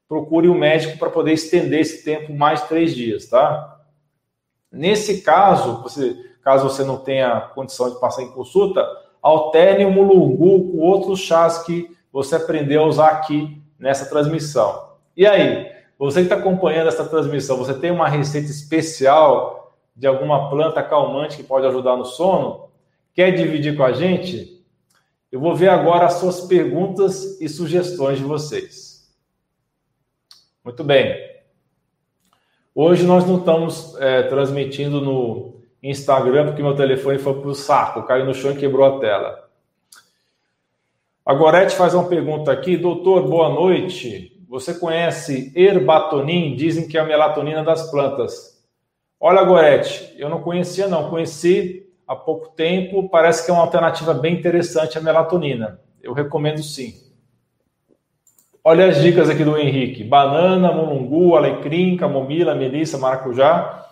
procure 0.09 0.49
um 0.49 0.59
médico 0.59 0.99
para 0.99 1.11
poder 1.11 1.33
estender 1.33 1.81
esse 1.81 2.05
tempo 2.05 2.33
mais 2.33 2.62
três 2.62 2.95
dias, 2.95 3.27
tá? 3.27 3.81
Nesse 4.71 5.23
caso, 5.23 5.83
você, 5.83 6.16
caso 6.42 6.69
você 6.69 6.85
não 6.85 6.99
tenha 6.99 7.40
condição 7.55 7.90
de 7.90 7.99
passar 7.99 8.23
em 8.23 8.31
consulta, 8.31 8.87
alterne 9.23 9.85
o 9.85 9.90
mulungu 9.90 10.71
com 10.71 10.79
outros 10.79 11.21
chás 11.21 11.59
que 11.64 11.97
você 12.12 12.37
aprendeu 12.37 12.83
a 12.83 12.87
usar 12.87 13.09
aqui 13.09 13.61
nessa 13.79 14.07
transmissão. 14.07 14.90
E 15.16 15.27
aí, 15.27 15.73
você 15.99 16.21
que 16.21 16.27
está 16.27 16.37
acompanhando 16.37 16.88
essa 16.88 17.05
transmissão, 17.05 17.57
você 17.57 17.75
tem 17.75 17.90
uma 17.90 18.09
receita 18.09 18.51
especial 18.51 19.75
de 19.95 20.07
alguma 20.07 20.51
planta 20.51 20.83
calmante 20.83 21.38
que 21.38 21.42
pode 21.42 21.66
ajudar 21.66 21.97
no 21.97 22.05
sono? 22.05 22.69
Quer 23.14 23.31
dividir 23.33 23.77
com 23.77 23.83
a 23.83 23.92
gente? 23.92 24.62
Eu 25.33 25.40
vou 25.40 25.55
ver 25.55 25.71
agora 25.71 26.07
as 26.07 26.14
suas 26.14 26.42
perguntas 26.42 27.40
e 27.40 27.49
sugestões 27.49 28.19
de 28.19 28.25
vocês. 28.25 28.86
Muito 30.66 30.83
bem. 30.83 31.16
Hoje 32.74 33.07
nós 33.07 33.24
não 33.24 33.38
estamos 33.38 33.96
é, 34.00 34.24
transmitindo 34.24 35.00
no 35.00 35.61
Instagram, 35.81 36.46
porque 36.46 36.61
meu 36.61 36.74
telefone 36.74 37.20
foi 37.20 37.40
para 37.40 37.48
o 37.48 37.55
saco, 37.55 38.02
caiu 38.02 38.24
no 38.24 38.35
chão 38.35 38.50
e 38.50 38.57
quebrou 38.57 38.85
a 38.85 38.98
tela. 38.98 39.48
A 41.24 41.33
Gorete 41.35 41.76
faz 41.76 41.94
uma 41.94 42.09
pergunta 42.09 42.50
aqui, 42.50 42.76
doutor, 42.76 43.29
boa 43.29 43.48
noite. 43.48 44.44
Você 44.48 44.74
conhece 44.74 45.52
Herbatonin? 45.55 46.57
Dizem 46.57 46.88
que 46.88 46.98
é 46.98 47.00
a 47.00 47.05
melatonina 47.05 47.62
das 47.62 47.88
plantas. 47.88 48.61
Olha, 49.20 49.44
Gorete, 49.44 50.16
eu 50.18 50.29
não 50.29 50.42
conhecia, 50.42 50.88
não. 50.88 51.09
Conheci 51.09 51.88
há 52.09 52.16
pouco 52.16 52.48
tempo. 52.57 53.09
Parece 53.09 53.44
que 53.44 53.52
é 53.52 53.55
uma 53.55 53.62
alternativa 53.62 54.12
bem 54.12 54.35
interessante 54.35 54.98
a 54.98 55.00
melatonina. 55.00 55.81
Eu 56.02 56.12
recomendo 56.12 56.61
sim. 56.61 57.06
Olha 58.68 58.88
as 58.88 59.00
dicas 59.00 59.31
aqui 59.31 59.44
do 59.44 59.57
Henrique: 59.57 60.02
banana, 60.02 60.72
mulungu, 60.72 61.37
alecrim, 61.37 61.96
camomila, 61.96 62.52
melissa, 62.52 62.98
maracujá 62.98 63.87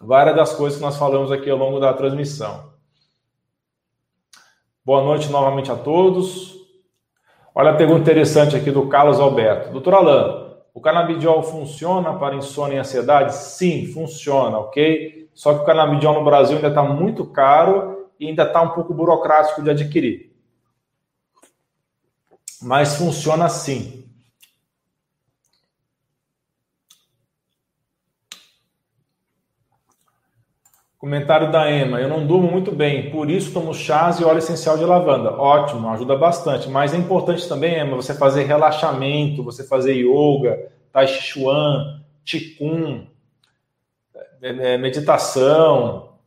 várias 0.00 0.36
das 0.36 0.54
coisas 0.54 0.78
que 0.78 0.84
nós 0.84 0.96
falamos 0.96 1.32
aqui 1.32 1.50
ao 1.50 1.58
longo 1.58 1.80
da 1.80 1.92
transmissão. 1.92 2.70
Boa 4.84 5.02
noite 5.02 5.28
novamente 5.28 5.72
a 5.72 5.74
todos. 5.74 6.54
Olha 7.52 7.72
a 7.72 7.74
pergunta 7.74 8.02
interessante 8.02 8.54
aqui 8.54 8.70
do 8.70 8.86
Carlos 8.86 9.18
Alberto. 9.18 9.72
Doutor 9.72 9.94
Alain, 9.94 10.54
o 10.72 10.80
canabidiol 10.80 11.42
funciona 11.42 12.14
para 12.14 12.36
insônia 12.36 12.76
e 12.76 12.78
ansiedade? 12.78 13.34
Sim, 13.34 13.86
funciona, 13.86 14.56
ok? 14.56 15.28
Só 15.34 15.52
que 15.52 15.62
o 15.62 15.66
canabidiol 15.66 16.14
no 16.14 16.24
Brasil 16.24 16.54
ainda 16.54 16.68
está 16.68 16.84
muito 16.84 17.26
caro 17.26 18.06
e 18.20 18.28
ainda 18.28 18.44
está 18.44 18.62
um 18.62 18.68
pouco 18.68 18.94
burocrático 18.94 19.64
de 19.64 19.70
adquirir. 19.70 20.25
Mas 22.62 22.96
funciona 22.96 23.48
sim. 23.48 24.06
Comentário 30.98 31.52
da 31.52 31.70
Ema, 31.70 32.00
eu 32.00 32.08
não 32.08 32.26
durmo 32.26 32.50
muito 32.50 32.72
bem, 32.72 33.10
por 33.10 33.30
isso 33.30 33.52
tomo 33.52 33.72
chás 33.72 34.18
e 34.18 34.24
óleo 34.24 34.38
essencial 34.38 34.76
de 34.78 34.84
lavanda. 34.84 35.30
Ótimo, 35.30 35.88
ajuda 35.90 36.16
bastante. 36.16 36.68
Mas 36.68 36.94
é 36.94 36.96
importante 36.96 37.46
também, 37.48 37.74
Ema, 37.74 37.94
você 37.94 38.14
fazer 38.14 38.44
relaxamento, 38.44 39.44
você 39.44 39.62
fazer 39.62 39.92
yoga, 39.92 40.72
tai 40.90 41.06
chi 41.06 41.22
chuan, 41.22 42.02
qigong, 42.24 43.08
é, 44.42 44.74
é, 44.74 44.78
meditação, 44.78 46.18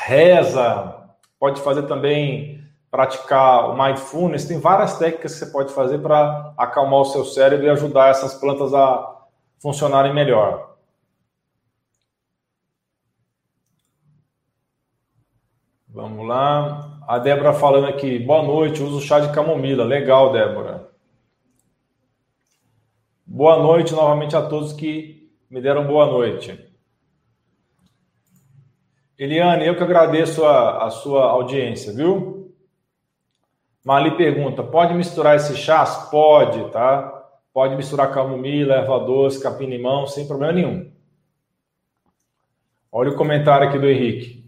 reza. 0.00 0.96
Pode 1.38 1.60
fazer 1.60 1.82
também, 1.82 2.61
praticar 2.92 3.70
o 3.70 3.82
mindfulness. 3.82 4.44
Tem 4.44 4.60
várias 4.60 4.98
técnicas 4.98 5.32
que 5.32 5.38
você 5.38 5.46
pode 5.46 5.72
fazer 5.72 5.98
para 6.00 6.52
acalmar 6.58 7.00
o 7.00 7.06
seu 7.06 7.24
cérebro 7.24 7.66
e 7.66 7.70
ajudar 7.70 8.10
essas 8.10 8.34
plantas 8.34 8.74
a 8.74 9.24
funcionarem 9.58 10.12
melhor. 10.12 10.76
Vamos 15.88 16.28
lá. 16.28 17.00
A 17.08 17.18
Débora 17.18 17.54
falando 17.54 17.86
aqui. 17.86 18.18
Boa 18.18 18.42
noite, 18.42 18.82
uso 18.82 19.00
chá 19.00 19.20
de 19.20 19.32
camomila. 19.32 19.84
Legal, 19.84 20.30
Débora. 20.30 20.90
Boa 23.26 23.56
noite 23.56 23.94
novamente 23.94 24.36
a 24.36 24.42
todos 24.42 24.74
que 24.74 25.32
me 25.50 25.62
deram 25.62 25.86
boa 25.86 26.04
noite. 26.04 26.70
Eliane, 29.18 29.66
eu 29.66 29.76
que 29.76 29.82
agradeço 29.82 30.44
a, 30.44 30.84
a 30.84 30.90
sua 30.90 31.24
audiência, 31.24 31.92
viu? 31.94 32.41
Mali 33.84 34.16
pergunta: 34.16 34.62
pode 34.62 34.94
misturar 34.94 35.36
esses 35.36 35.58
chás? 35.58 36.08
Pode, 36.10 36.70
tá? 36.70 37.20
Pode 37.52 37.76
misturar 37.76 38.12
camomila, 38.12 38.74
erva 38.74 38.98
doce, 39.00 39.42
capim-limão, 39.42 40.06
sem 40.06 40.26
problema 40.26 40.52
nenhum. 40.52 40.90
Olha 42.90 43.10
o 43.10 43.16
comentário 43.16 43.68
aqui 43.68 43.78
do 43.78 43.88
Henrique. 43.88 44.42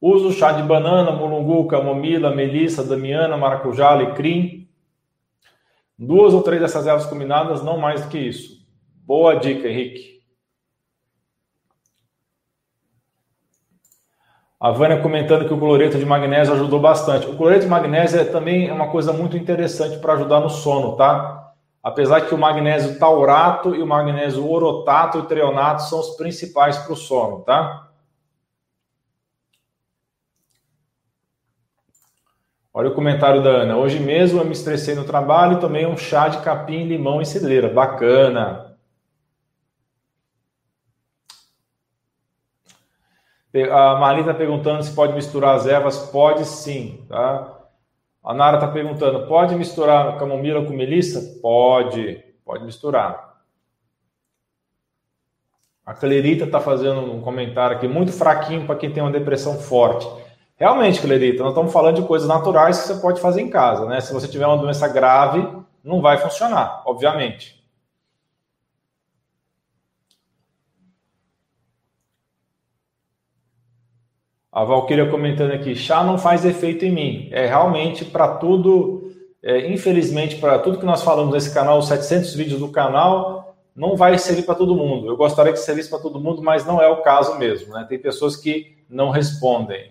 Uso 0.00 0.32
chá 0.32 0.52
de 0.52 0.62
banana, 0.62 1.10
mulungu, 1.10 1.66
camomila, 1.66 2.34
melissa, 2.34 2.84
damiana, 2.84 3.36
maracujá, 3.36 3.90
alecrim. 3.90 4.68
Duas 5.98 6.34
ou 6.34 6.42
três 6.42 6.60
dessas 6.60 6.86
ervas 6.86 7.06
combinadas, 7.06 7.62
não 7.62 7.78
mais 7.78 8.02
do 8.02 8.10
que 8.10 8.18
isso. 8.18 8.66
Boa 9.04 9.34
dica, 9.34 9.66
Henrique. 9.68 10.15
A 14.58 14.70
Vânia 14.70 15.02
comentando 15.02 15.46
que 15.46 15.52
o 15.52 15.58
cloreto 15.58 15.98
de 15.98 16.06
magnésio 16.06 16.54
ajudou 16.54 16.80
bastante. 16.80 17.26
O 17.26 17.36
cloreto 17.36 17.64
de 17.64 17.68
magnésio 17.68 18.20
é 18.20 18.24
também 18.24 18.68
é 18.68 18.72
uma 18.72 18.88
coisa 18.88 19.12
muito 19.12 19.36
interessante 19.36 19.98
para 19.98 20.14
ajudar 20.14 20.40
no 20.40 20.48
sono, 20.48 20.96
tá? 20.96 21.52
Apesar 21.82 22.22
que 22.22 22.34
o 22.34 22.38
magnésio 22.38 22.98
taurato 22.98 23.74
e 23.74 23.82
o 23.82 23.86
magnésio 23.86 24.50
orotato 24.50 25.18
e 25.18 25.26
treonato 25.26 25.82
são 25.82 26.00
os 26.00 26.16
principais 26.16 26.78
para 26.78 26.92
o 26.92 26.96
sono, 26.96 27.40
tá? 27.40 27.86
Olha 32.72 32.88
o 32.88 32.94
comentário 32.94 33.42
da 33.42 33.50
Ana. 33.50 33.76
Hoje 33.76 34.00
mesmo 34.00 34.40
eu 34.40 34.44
me 34.44 34.52
estressei 34.52 34.94
no 34.94 35.04
trabalho 35.04 35.58
e 35.58 35.60
tomei 35.60 35.86
um 35.86 35.96
chá 35.96 36.28
de 36.28 36.38
capim, 36.42 36.84
limão 36.84 37.20
e 37.20 37.26
cidreira. 37.26 37.68
Bacana. 37.68 38.65
A 43.64 43.96
Marli 43.96 44.20
está 44.20 44.34
perguntando 44.34 44.82
se 44.82 44.94
pode 44.94 45.12
misturar 45.14 45.54
as 45.54 45.66
ervas. 45.66 45.98
Pode 46.10 46.44
sim, 46.44 47.04
tá? 47.08 47.56
A 48.26 48.34
Nara 48.34 48.56
está 48.56 48.66
perguntando, 48.66 49.28
pode 49.28 49.54
misturar 49.54 50.18
camomila 50.18 50.64
com 50.64 50.72
melissa? 50.72 51.38
Pode, 51.40 52.24
pode 52.44 52.64
misturar. 52.64 53.36
A 55.86 55.94
Clerita 55.94 56.44
está 56.44 56.58
fazendo 56.58 57.00
um 57.00 57.20
comentário 57.20 57.76
aqui 57.76 57.86
muito 57.86 58.10
fraquinho 58.10 58.66
para 58.66 58.74
quem 58.74 58.92
tem 58.92 59.00
uma 59.00 59.12
depressão 59.12 59.60
forte. 59.60 60.08
Realmente, 60.56 61.00
Clerita, 61.00 61.44
nós 61.44 61.52
estamos 61.52 61.72
falando 61.72 62.00
de 62.00 62.02
coisas 62.08 62.26
naturais 62.26 62.80
que 62.80 62.88
você 62.88 63.00
pode 63.00 63.20
fazer 63.20 63.42
em 63.42 63.48
casa, 63.48 63.86
né? 63.86 64.00
Se 64.00 64.12
você 64.12 64.26
tiver 64.26 64.46
uma 64.48 64.58
doença 64.58 64.88
grave, 64.88 65.46
não 65.84 66.00
vai 66.00 66.18
funcionar, 66.18 66.82
obviamente. 66.84 67.64
A 74.56 74.64
Valquíria 74.64 75.10
comentando 75.10 75.52
aqui, 75.52 75.76
chá 75.76 76.02
não 76.02 76.16
faz 76.16 76.42
efeito 76.42 76.82
em 76.82 76.90
mim. 76.90 77.28
É 77.30 77.44
realmente 77.44 78.06
para 78.06 78.26
tudo, 78.26 79.12
é, 79.42 79.70
infelizmente, 79.70 80.36
para 80.36 80.58
tudo 80.58 80.78
que 80.78 80.86
nós 80.86 81.02
falamos 81.02 81.34
nesse 81.34 81.52
canal, 81.52 81.78
os 81.78 81.88
700 81.88 82.34
vídeos 82.34 82.60
do 82.60 82.68
canal, 82.68 83.54
não 83.76 83.98
vai 83.98 84.16
servir 84.16 84.44
para 84.44 84.54
todo 84.54 84.74
mundo. 84.74 85.08
Eu 85.08 85.16
gostaria 85.18 85.52
que 85.52 85.58
servisse 85.58 85.90
para 85.90 85.98
todo 85.98 86.18
mundo, 86.18 86.42
mas 86.42 86.64
não 86.64 86.80
é 86.80 86.88
o 86.88 87.02
caso 87.02 87.38
mesmo. 87.38 87.74
Né? 87.74 87.84
Tem 87.86 87.98
pessoas 87.98 88.34
que 88.34 88.78
não 88.88 89.10
respondem. 89.10 89.90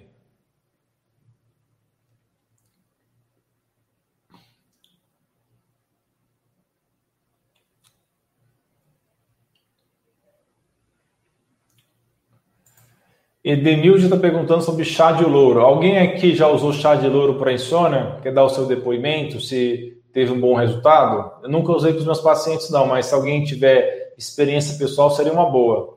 Edemilde 13.48 14.06
está 14.06 14.18
perguntando 14.18 14.64
sobre 14.64 14.84
chá 14.84 15.12
de 15.12 15.24
louro. 15.24 15.62
Alguém 15.62 16.00
aqui 16.00 16.34
já 16.34 16.48
usou 16.48 16.74
chá 16.74 16.96
de 16.96 17.08
louro 17.08 17.36
para 17.36 17.54
insônia? 17.54 18.18
Quer 18.24 18.34
dar 18.34 18.44
o 18.44 18.50
seu 18.50 18.66
depoimento? 18.66 19.40
Se 19.40 20.02
teve 20.12 20.32
um 20.32 20.42
bom 20.42 20.56
resultado? 20.56 21.44
Eu 21.44 21.50
nunca 21.52 21.72
usei 21.72 21.92
para 21.92 22.00
os 22.00 22.08
meus 22.08 22.20
pacientes, 22.20 22.72
não, 22.72 22.88
mas 22.88 23.06
se 23.06 23.14
alguém 23.14 23.44
tiver 23.44 24.16
experiência 24.18 24.80
pessoal, 24.80 25.12
seria 25.12 25.32
uma 25.32 25.48
boa. 25.48 25.96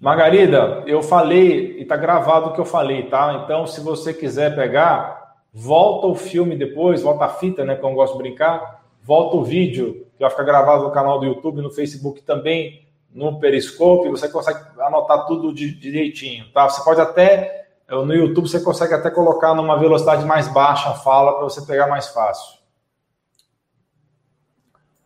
Margarida, 0.00 0.82
eu 0.84 1.00
falei, 1.00 1.76
e 1.78 1.82
está 1.82 1.96
gravado 1.96 2.48
o 2.48 2.52
que 2.54 2.60
eu 2.60 2.64
falei, 2.64 3.04
tá? 3.04 3.40
Então, 3.44 3.68
se 3.68 3.80
você 3.80 4.12
quiser 4.12 4.56
pegar, 4.56 5.36
volta 5.52 6.08
o 6.08 6.14
filme 6.16 6.56
depois, 6.56 7.02
volta 7.02 7.26
a 7.26 7.28
fita, 7.28 7.64
né? 7.64 7.76
Como 7.76 7.92
eu 7.92 7.98
gosto 7.98 8.16
de 8.16 8.18
brincar, 8.24 8.84
volta 9.00 9.36
o 9.36 9.44
vídeo, 9.44 10.08
que 10.16 10.22
vai 10.22 10.30
ficar 10.30 10.42
gravado 10.42 10.82
no 10.82 10.90
canal 10.90 11.20
do 11.20 11.26
YouTube, 11.26 11.62
no 11.62 11.70
Facebook 11.70 12.20
também 12.22 12.83
no 13.14 13.38
Periscope, 13.38 14.08
você 14.08 14.28
consegue 14.28 14.58
anotar 14.80 15.24
tudo 15.26 15.54
direitinho, 15.54 16.50
tá? 16.52 16.68
Você 16.68 16.82
pode 16.82 17.00
até, 17.00 17.68
no 17.88 18.12
YouTube, 18.12 18.48
você 18.48 18.58
consegue 18.58 18.92
até 18.92 19.08
colocar 19.08 19.54
numa 19.54 19.78
velocidade 19.78 20.24
mais 20.24 20.48
baixa 20.48 20.90
a 20.90 20.94
fala 20.94 21.34
para 21.34 21.44
você 21.44 21.62
pegar 21.62 21.86
mais 21.86 22.08
fácil. 22.08 22.58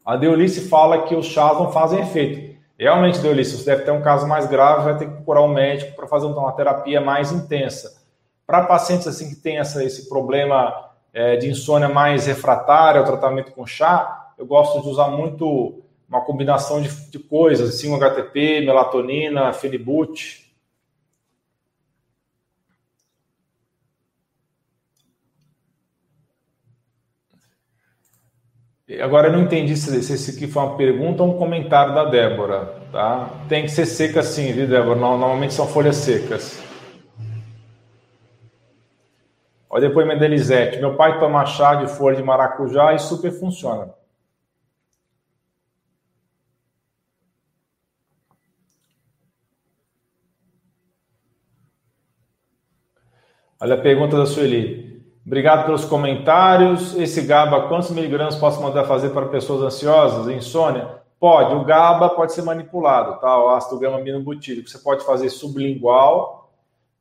A 0.03 0.17
Deolice 0.17 0.71
fala 0.71 1.03
que 1.03 1.15
os 1.15 1.27
chás 1.27 1.59
não 1.59 1.71
fazem 1.71 2.01
efeito. 2.01 2.57
Realmente, 2.79 3.19
Deolice, 3.19 3.59
você 3.59 3.67
deve 3.67 3.83
ter 3.83 3.91
um 3.91 4.01
caso 4.01 4.27
mais 4.27 4.47
grave, 4.47 4.85
vai 4.85 4.97
ter 4.97 5.05
que 5.05 5.13
procurar 5.13 5.43
um 5.43 5.53
médico 5.53 5.95
para 5.95 6.07
fazer 6.07 6.25
uma 6.25 6.53
terapia 6.53 7.03
mais 7.03 7.31
intensa. 7.31 8.03
Para 8.47 8.65
pacientes 8.65 9.07
assim 9.07 9.29
que 9.29 9.37
têm 9.37 9.59
esse 9.59 10.09
problema 10.09 10.73
é, 11.13 11.37
de 11.37 11.51
insônia 11.51 11.91
mais 11.91 12.25
refratária 12.25 13.01
ao 13.01 13.07
tratamento 13.07 13.53
com 13.53 13.67
chá, 13.67 14.33
eu 14.39 14.47
gosto 14.47 14.81
de 14.81 14.89
usar 14.89 15.09
muito 15.09 15.83
uma 16.09 16.23
combinação 16.23 16.81
de, 16.81 16.89
de 17.11 17.19
coisas, 17.19 17.69
assim, 17.69 17.91
um 17.91 17.97
HTP, 17.97 18.63
melatonina, 18.63 19.53
fenibut. 19.53 20.47
Agora 29.03 29.29
eu 29.29 29.33
não 29.33 29.43
entendi 29.43 29.77
se, 29.77 30.03
se 30.03 30.15
esse 30.15 30.31
aqui 30.31 30.47
foi 30.47 30.63
uma 30.63 30.77
pergunta 30.77 31.23
ou 31.23 31.35
um 31.35 31.39
comentário 31.39 31.95
da 31.95 32.07
Débora, 32.07 32.75
tá? 32.91 33.29
Tem 33.47 33.65
que 33.65 33.71
ser 33.71 33.85
seca 33.85 34.23
sim, 34.23 34.51
viu, 34.53 34.67
Débora? 34.67 34.99
Normalmente 34.99 35.53
são 35.53 35.67
folhas 35.67 35.97
secas. 35.97 36.59
Olha 39.69 39.91
da 40.19 40.25
Elisete. 40.25 40.79
Meu 40.79 40.97
pai 40.97 41.19
toma 41.21 41.45
chá 41.45 41.75
de 41.75 41.87
folha 41.87 42.17
de 42.17 42.23
maracujá 42.23 42.95
e 42.95 42.99
super 42.99 43.31
funciona. 43.31 43.98
Olha 53.61 53.75
a 53.75 53.81
pergunta 53.81 54.17
da 54.17 54.25
Sueli. 54.25 55.03
Obrigado 55.27 55.67
pelos 55.67 55.85
comentários. 55.85 56.95
Esse 56.97 57.23
GABA, 57.23 57.67
quantos 57.67 57.91
miligramas 57.91 58.37
posso 58.37 58.63
mandar 58.63 58.85
fazer 58.85 59.09
para 59.11 59.27
pessoas 59.27 59.63
ansiosas, 59.63 60.33
insônia? 60.33 60.89
Pode. 61.19 61.57
O 61.57 61.65
GABA 61.65 62.11
pode 62.11 62.33
ser 62.33 62.43
manipulado, 62.43 63.21
tá? 63.21 63.37
O 63.37 63.49
ácido 63.49 63.81
gama-aminobutírico. 63.81 64.71
Você 64.71 64.79
pode 64.79 65.05
fazer 65.05 65.29
sublingual, 65.29 66.53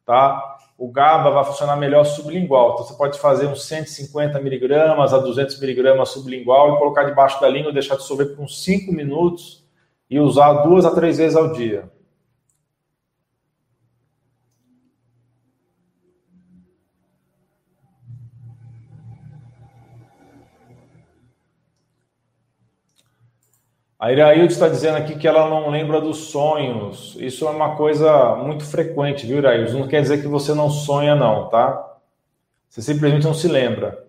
tá? 0.03 0.57
O 0.79 0.91
GABA 0.91 1.29
vai 1.29 1.43
funcionar 1.43 1.75
melhor 1.75 2.03
sublingual. 2.05 2.73
Então, 2.73 2.85
você 2.85 2.95
pode 2.95 3.19
fazer 3.19 3.45
uns 3.45 3.63
150 3.67 4.39
miligramas 4.41 5.13
a 5.13 5.19
200 5.19 5.59
miligramas 5.59 6.09
sublingual 6.09 6.73
e 6.73 6.79
colocar 6.79 7.03
debaixo 7.03 7.39
da 7.39 7.47
língua, 7.47 7.71
deixar 7.71 7.97
dissolver 7.97 8.35
por 8.35 8.43
uns 8.43 8.63
5 8.63 8.91
minutos 8.91 9.63
e 10.09 10.19
usar 10.19 10.53
duas 10.63 10.85
a 10.85 10.95
três 10.95 11.19
vezes 11.19 11.37
ao 11.37 11.51
dia. 11.51 11.87
A 23.99 24.11
Irailde 24.11 24.53
está 24.53 24.69
dizendo 24.69 24.97
aqui 24.97 25.17
que 25.17 25.27
ela 25.27 25.49
não 25.49 25.69
lembra 25.71 25.99
dos 25.99 26.29
sonhos. 26.29 27.15
Isso 27.19 27.47
é 27.47 27.49
uma 27.49 27.75
coisa 27.75 28.35
muito 28.35 28.63
frequente, 28.63 29.25
viu, 29.25 29.39
Irailde? 29.39 29.73
Não 29.73 29.87
quer 29.87 30.01
dizer 30.01 30.21
que 30.21 30.27
você 30.27 30.53
não 30.53 30.69
sonha, 30.69 31.15
não, 31.15 31.49
tá? 31.49 31.97
Você 32.69 32.81
simplesmente 32.81 33.25
não 33.25 33.33
se 33.33 33.47
lembra. 33.47 34.05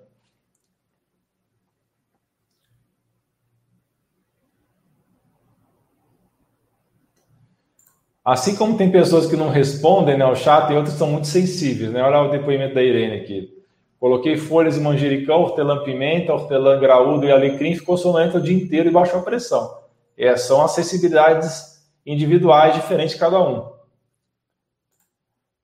Assim 8.24 8.55
como 8.57 8.77
tem 8.77 8.90
pessoas 8.92 9.27
que 9.27 9.37
não 9.37 9.48
respondem 9.48 10.18
né, 10.18 10.24
ao 10.24 10.37
chat, 10.37 10.70
e 10.70 10.77
outras 10.77 10.96
são 10.96 11.11
muito 11.11 11.27
sensíveis, 11.27 11.90
né? 11.90 12.03
Olha 12.03 12.20
o 12.20 12.31
depoimento 12.31 12.74
da 12.74 12.83
Irene 12.83 13.22
aqui. 13.22 13.57
Coloquei 13.98 14.37
folhas 14.37 14.74
de 14.74 14.80
manjericão, 14.80 15.40
hortelã-pimenta, 15.40 16.32
hortelã-graúdo 16.32 17.26
e 17.26 17.32
alecrim, 17.32 17.74
ficou 17.74 17.96
sonolento 17.96 18.38
o 18.38 18.40
dia 18.40 18.56
inteiro 18.56 18.88
e 18.88 18.92
baixou 18.92 19.20
a 19.20 19.24
pressão. 19.24 19.76
É, 20.16 20.37
são 20.37 20.62
acessibilidades 20.62 21.84
individuais 22.06 22.74
diferentes 22.74 23.14
de 23.14 23.20
cada 23.20 23.40
um. 23.40 23.72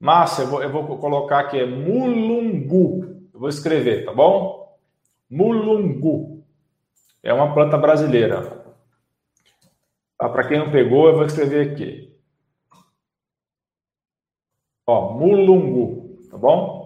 Márcia, 0.00 0.42
eu 0.42 0.48
vou, 0.48 0.62
eu 0.62 0.70
vou 0.70 0.98
colocar 0.98 1.40
aqui, 1.40 1.58
é 1.58 1.66
mulungu. 1.66 3.28
Eu 3.32 3.40
vou 3.40 3.48
escrever, 3.48 4.04
tá 4.04 4.12
bom? 4.12 4.76
Mulungu. 5.30 6.44
É 7.22 7.32
uma 7.32 7.54
planta 7.54 7.78
brasileira. 7.78 8.64
Tá, 10.18 10.28
Para 10.28 10.46
quem 10.46 10.58
não 10.58 10.70
pegou, 10.70 11.08
eu 11.08 11.14
vou 11.14 11.24
escrever 11.24 11.72
aqui. 11.72 12.14
Ó, 14.86 15.12
mulungu, 15.14 16.18
tá 16.30 16.36
bom? 16.36 16.83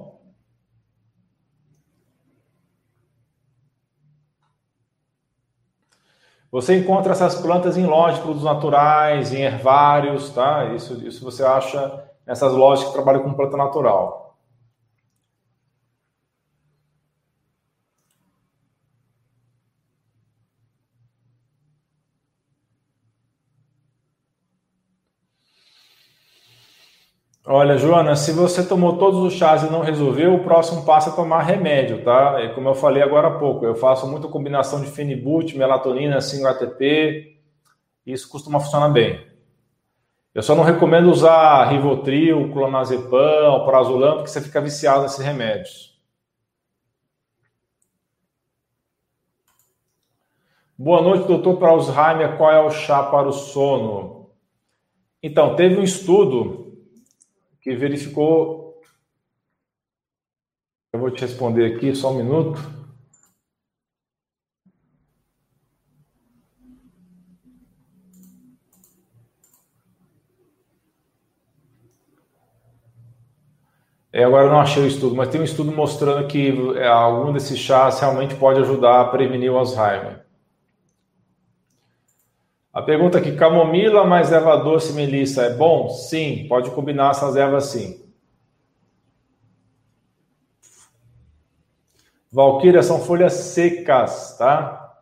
Você 6.50 6.78
encontra 6.78 7.12
essas 7.12 7.34
plantas 7.34 7.76
em 7.76 7.84
lojas 7.84 8.16
de 8.16 8.22
produtos 8.22 8.44
naturais, 8.44 9.32
em 9.34 9.42
hervários, 9.42 10.30
tá? 10.30 10.72
Isso, 10.74 10.94
isso 11.06 11.22
você 11.22 11.44
acha 11.44 12.04
nessas 12.26 12.54
lojas 12.54 12.87
que 12.87 12.92
trabalham 12.92 13.22
com 13.22 13.34
planta 13.34 13.56
natural. 13.56 14.27
Olha, 27.50 27.78
Joana, 27.78 28.14
se 28.14 28.30
você 28.30 28.62
tomou 28.62 28.98
todos 28.98 29.20
os 29.20 29.32
chás 29.32 29.62
e 29.62 29.70
não 29.70 29.80
resolveu, 29.80 30.34
o 30.34 30.44
próximo 30.44 30.84
passo 30.84 31.08
é 31.08 31.12
tomar 31.12 31.40
remédio, 31.44 32.04
tá? 32.04 32.44
E 32.44 32.52
como 32.52 32.68
eu 32.68 32.74
falei 32.74 33.02
agora 33.02 33.28
há 33.28 33.38
pouco, 33.38 33.64
eu 33.64 33.74
faço 33.74 34.06
muita 34.06 34.28
combinação 34.28 34.82
de 34.82 34.87
fenibut, 34.88 35.56
melatonina, 35.56 36.18
5-ATP, 36.18 37.38
isso 38.04 38.28
costuma 38.28 38.61
funcionar 38.61 38.90
bem. 38.90 39.26
Eu 40.34 40.42
só 40.42 40.54
não 40.54 40.62
recomendo 40.62 41.11
usar 41.11 41.64
Rivotril, 41.70 42.52
clonazepam, 42.52 43.64
prazolam, 43.64 44.16
porque 44.16 44.28
você 44.28 44.42
fica 44.42 44.61
viciado 44.61 45.00
nesses 45.00 45.24
remédios. 45.24 45.98
Boa 50.76 51.00
noite, 51.00 51.26
doutor 51.26 51.56
para 51.56 51.70
Alzheimer. 51.70 52.37
Qual 52.37 52.52
é 52.52 52.61
o 52.61 52.68
chá 52.68 53.04
para 53.04 53.26
o 53.26 53.32
sono? 53.32 54.32
Então, 55.22 55.56
teve 55.56 55.80
um 55.80 55.82
estudo 55.82 56.67
que 57.68 57.76
verificou. 57.76 58.81
Eu 60.90 61.00
vou 61.00 61.11
te 61.11 61.20
responder 61.20 61.76
aqui, 61.76 61.94
só 61.94 62.11
um 62.11 62.16
minuto. 62.16 62.59
É, 74.11 74.24
agora 74.24 74.48
não 74.48 74.59
achei 74.59 74.83
o 74.83 74.87
estudo, 74.87 75.14
mas 75.14 75.28
tem 75.28 75.40
um 75.40 75.44
estudo 75.44 75.70
mostrando 75.70 76.26
que 76.26 76.48
é, 76.76 76.88
algum 76.88 77.33
desses 77.33 77.59
chás 77.59 78.00
realmente 78.00 78.35
pode 78.35 78.61
ajudar 78.61 79.02
a 79.02 79.09
prevenir 79.09 79.52
o 79.52 79.59
Alzheimer. 79.59 80.27
A 82.78 82.82
pergunta 82.82 83.18
aqui, 83.18 83.34
camomila 83.34 84.04
mais 84.04 84.30
erva 84.30 84.56
doce 84.56 84.92
melissa 84.92 85.42
é 85.42 85.52
bom? 85.52 85.88
Sim, 85.88 86.46
pode 86.48 86.70
combinar 86.70 87.10
essas 87.10 87.34
ervas 87.34 87.64
sim. 87.64 88.08
Valquíria 92.30 92.80
são 92.80 93.00
folhas 93.00 93.32
secas, 93.32 94.38
tá? 94.38 94.94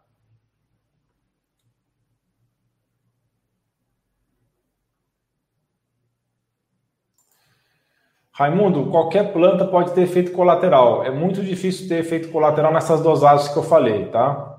Raimundo, 8.32 8.90
qualquer 8.90 9.34
planta 9.34 9.66
pode 9.66 9.92
ter 9.92 10.00
efeito 10.04 10.32
colateral. 10.32 11.04
É 11.04 11.10
muito 11.10 11.42
difícil 11.42 11.86
ter 11.88 11.98
efeito 11.98 12.30
colateral 12.30 12.72
nessas 12.72 13.02
dosagens 13.02 13.50
que 13.50 13.58
eu 13.58 13.62
falei, 13.62 14.06
tá? 14.06 14.55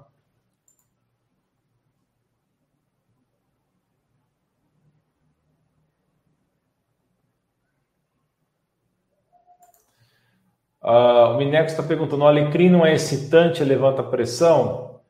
Uh, 10.83 11.33
o 11.33 11.37
Mineco 11.37 11.69
está 11.69 11.83
perguntando: 11.83 12.23
o 12.23 12.27
alecrim 12.27 12.69
não 12.69 12.85
é 12.85 12.93
excitante, 12.93 13.63
levanta 13.63 14.03
pressão? 14.03 15.01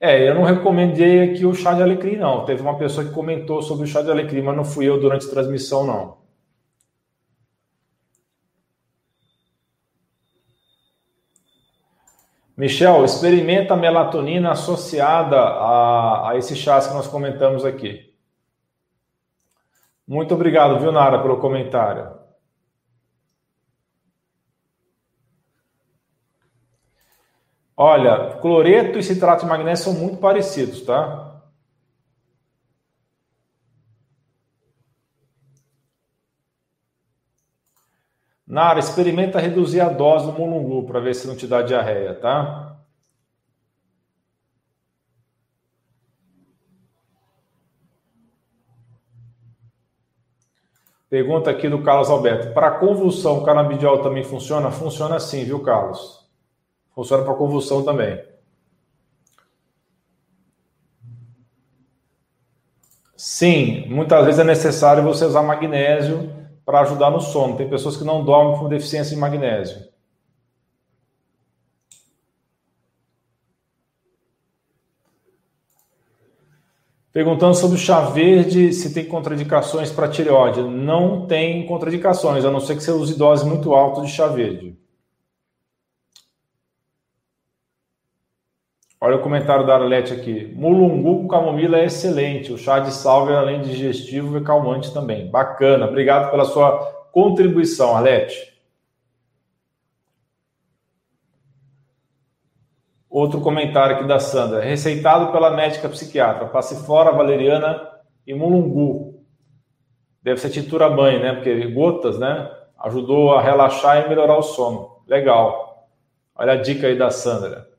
É, 0.00 0.28
eu 0.28 0.34
não 0.34 0.42
recomendei 0.42 1.30
aqui 1.32 1.46
o 1.46 1.54
chá 1.54 1.72
de 1.72 1.82
alecrim, 1.82 2.16
não. 2.16 2.44
Teve 2.44 2.60
uma 2.60 2.76
pessoa 2.76 3.06
que 3.06 3.12
comentou 3.12 3.62
sobre 3.62 3.84
o 3.84 3.86
chá 3.86 4.02
de 4.02 4.10
alecrim, 4.10 4.42
mas 4.42 4.56
não 4.56 4.64
fui 4.64 4.86
eu 4.86 5.00
durante 5.00 5.26
a 5.26 5.30
transmissão, 5.30 5.86
não. 5.86 6.18
Michel, 12.56 13.04
experimenta 13.04 13.74
a 13.74 13.76
melatonina 13.76 14.52
associada 14.52 15.36
a, 15.40 16.30
a 16.30 16.36
esses 16.36 16.56
chás 16.58 16.86
que 16.86 16.94
nós 16.94 17.06
comentamos 17.08 17.64
aqui. 17.64 18.14
Muito 20.06 20.34
obrigado, 20.34 20.78
viu, 20.78 20.92
Nara, 20.92 21.20
pelo 21.20 21.38
comentário. 21.38 22.23
Olha, 27.76 28.38
cloreto 28.40 28.98
e 28.98 29.02
citrato 29.02 29.42
de 29.44 29.48
magnésio 29.48 29.84
são 29.86 29.94
muito 29.94 30.18
parecidos, 30.18 30.82
tá? 30.82 31.42
Nara, 38.46 38.78
experimenta 38.78 39.38
reduzir 39.40 39.80
a 39.80 39.88
dose 39.88 40.26
do 40.26 40.32
mulungu 40.32 40.86
para 40.86 41.00
ver 41.00 41.14
se 41.14 41.26
não 41.26 41.36
te 41.36 41.46
dá 41.46 41.62
diarreia, 41.62 42.14
tá? 42.14 42.78
Pergunta 51.08 51.50
aqui 51.50 51.68
do 51.68 51.82
Carlos 51.82 52.10
Alberto. 52.10 52.52
Para 52.52 52.72
convulsão, 52.72 53.38
o 53.38 53.44
canabidiol 53.44 54.02
também 54.02 54.24
funciona? 54.24 54.70
Funciona 54.70 55.20
sim, 55.20 55.44
viu, 55.44 55.60
Carlos? 55.62 56.23
Funciona 56.94 57.24
para 57.24 57.34
convulsão 57.34 57.84
também. 57.84 58.22
Sim, 63.16 63.86
muitas 63.88 64.24
vezes 64.24 64.40
é 64.40 64.44
necessário 64.44 65.02
você 65.02 65.24
usar 65.24 65.42
magnésio 65.42 66.30
para 66.64 66.80
ajudar 66.80 67.10
no 67.10 67.20
sono. 67.20 67.56
Tem 67.56 67.68
pessoas 67.68 67.96
que 67.96 68.04
não 68.04 68.24
dormem 68.24 68.58
com 68.58 68.68
deficiência 68.68 69.14
de 69.14 69.20
magnésio. 69.20 69.88
Perguntando 77.12 77.54
sobre 77.54 77.76
o 77.76 77.78
chá 77.78 78.00
verde, 78.00 78.72
se 78.72 78.92
tem 78.92 79.04
contraindicações 79.06 79.90
para 79.90 80.08
tireoide. 80.08 80.62
Não 80.62 81.26
tem 81.26 81.64
contraindicações, 81.66 82.44
a 82.44 82.50
não 82.50 82.60
ser 82.60 82.76
que 82.76 82.82
você 82.82 82.90
use 82.90 83.16
dose 83.16 83.46
muito 83.46 83.72
alta 83.72 84.02
de 84.02 84.10
chá 84.10 84.26
verde. 84.26 84.76
Olha 89.04 89.16
o 89.16 89.20
comentário 89.20 89.66
da 89.66 89.74
Arlete 89.74 90.14
aqui. 90.14 90.50
Mulungu 90.56 91.20
com 91.20 91.28
camomila 91.28 91.76
é 91.76 91.84
excelente. 91.84 92.50
O 92.50 92.56
chá 92.56 92.78
de 92.78 92.90
salve, 92.90 93.34
além 93.34 93.60
de 93.60 93.68
digestivo, 93.68 94.38
é 94.38 94.40
calmante 94.40 94.94
também. 94.94 95.30
Bacana. 95.30 95.84
Obrigado 95.84 96.30
pela 96.30 96.46
sua 96.46 96.78
contribuição, 97.12 97.94
Arlete. 97.94 98.58
Outro 103.10 103.42
comentário 103.42 103.96
aqui 103.96 104.08
da 104.08 104.18
Sandra. 104.18 104.62
Receitado 104.62 105.30
pela 105.32 105.50
médica 105.50 105.86
psiquiatra. 105.90 106.46
Passiflora, 106.46 107.12
valeriana 107.12 107.86
e 108.26 108.32
mulungu. 108.32 109.22
Deve 110.22 110.40
ser 110.40 110.48
tintura 110.48 110.88
banho, 110.88 111.20
né? 111.20 111.34
Porque 111.34 111.66
gotas, 111.66 112.18
né? 112.18 112.50
Ajudou 112.78 113.34
a 113.34 113.42
relaxar 113.42 114.02
e 114.02 114.08
melhorar 114.08 114.38
o 114.38 114.42
sono. 114.42 115.02
Legal. 115.06 115.90
Olha 116.34 116.54
a 116.54 116.56
dica 116.56 116.86
aí 116.86 116.96
da 116.96 117.10
Sandra. 117.10 117.73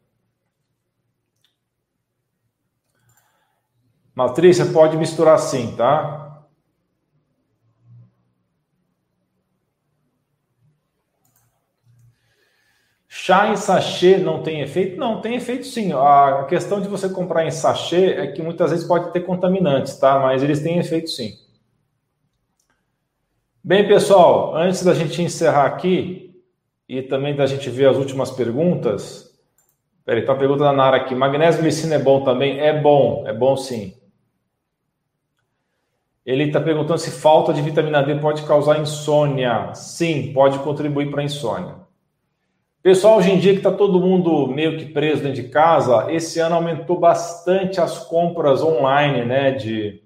Matrícia, 4.15 4.65
pode 4.67 4.95
misturar 4.95 5.37
sim, 5.37 5.75
tá? 5.75 6.25
Chá 13.07 13.49
em 13.49 13.55
sachê 13.55 14.17
não 14.17 14.43
tem 14.43 14.61
efeito? 14.61 14.97
Não, 14.97 15.19
tem 15.19 15.35
efeito 15.35 15.65
sim. 15.65 15.91
A 15.93 16.45
questão 16.47 16.79
de 16.79 16.87
você 16.87 17.09
comprar 17.09 17.45
em 17.45 17.51
sachê 17.51 18.13
é 18.13 18.27
que 18.27 18.41
muitas 18.41 18.71
vezes 18.71 18.85
pode 18.87 19.11
ter 19.11 19.21
contaminantes, 19.21 19.97
tá? 19.97 20.19
Mas 20.19 20.43
eles 20.43 20.61
têm 20.61 20.77
efeito 20.77 21.09
sim. 21.09 21.33
Bem, 23.63 23.87
pessoal, 23.87 24.55
antes 24.55 24.83
da 24.83 24.93
gente 24.93 25.21
encerrar 25.21 25.65
aqui 25.65 26.39
e 26.87 27.01
também 27.01 27.35
da 27.35 27.47
gente 27.47 27.69
ver 27.69 27.89
as 27.89 27.97
últimas 27.97 28.29
perguntas. 28.31 29.33
Peraí, 30.05 30.23
tá 30.23 30.33
uma 30.33 30.39
pergunta 30.39 30.63
da 30.63 30.71
Nara 30.71 30.97
aqui. 30.97 31.15
Magnésio 31.15 31.61
glicina 31.61 31.95
é 31.95 31.99
bom 31.99 32.23
também? 32.23 32.59
É 32.59 32.79
bom, 32.79 33.23
é 33.27 33.33
bom 33.33 33.57
sim. 33.57 33.93
Ele 36.25 36.45
está 36.45 36.59
perguntando 36.59 36.97
se 36.97 37.11
falta 37.11 37.53
de 37.53 37.61
vitamina 37.61 38.01
D 38.01 38.15
pode 38.15 38.41
causar 38.43 38.79
insônia. 38.79 39.73
Sim, 39.75 40.33
pode 40.33 40.57
contribuir 40.59 41.11
para 41.11 41.23
insônia. 41.23 41.75
Pessoal, 42.81 43.17
hoje 43.17 43.31
em 43.31 43.39
dia 43.39 43.51
que 43.51 43.59
está 43.59 43.71
todo 43.71 43.99
mundo 43.99 44.47
meio 44.47 44.77
que 44.77 44.85
preso 44.85 45.21
dentro 45.21 45.41
de 45.41 45.49
casa, 45.49 46.11
esse 46.11 46.39
ano 46.39 46.55
aumentou 46.55 46.99
bastante 46.99 47.79
as 47.79 47.99
compras 47.99 48.63
online, 48.63 49.23
né? 49.25 49.51
De 49.51 50.01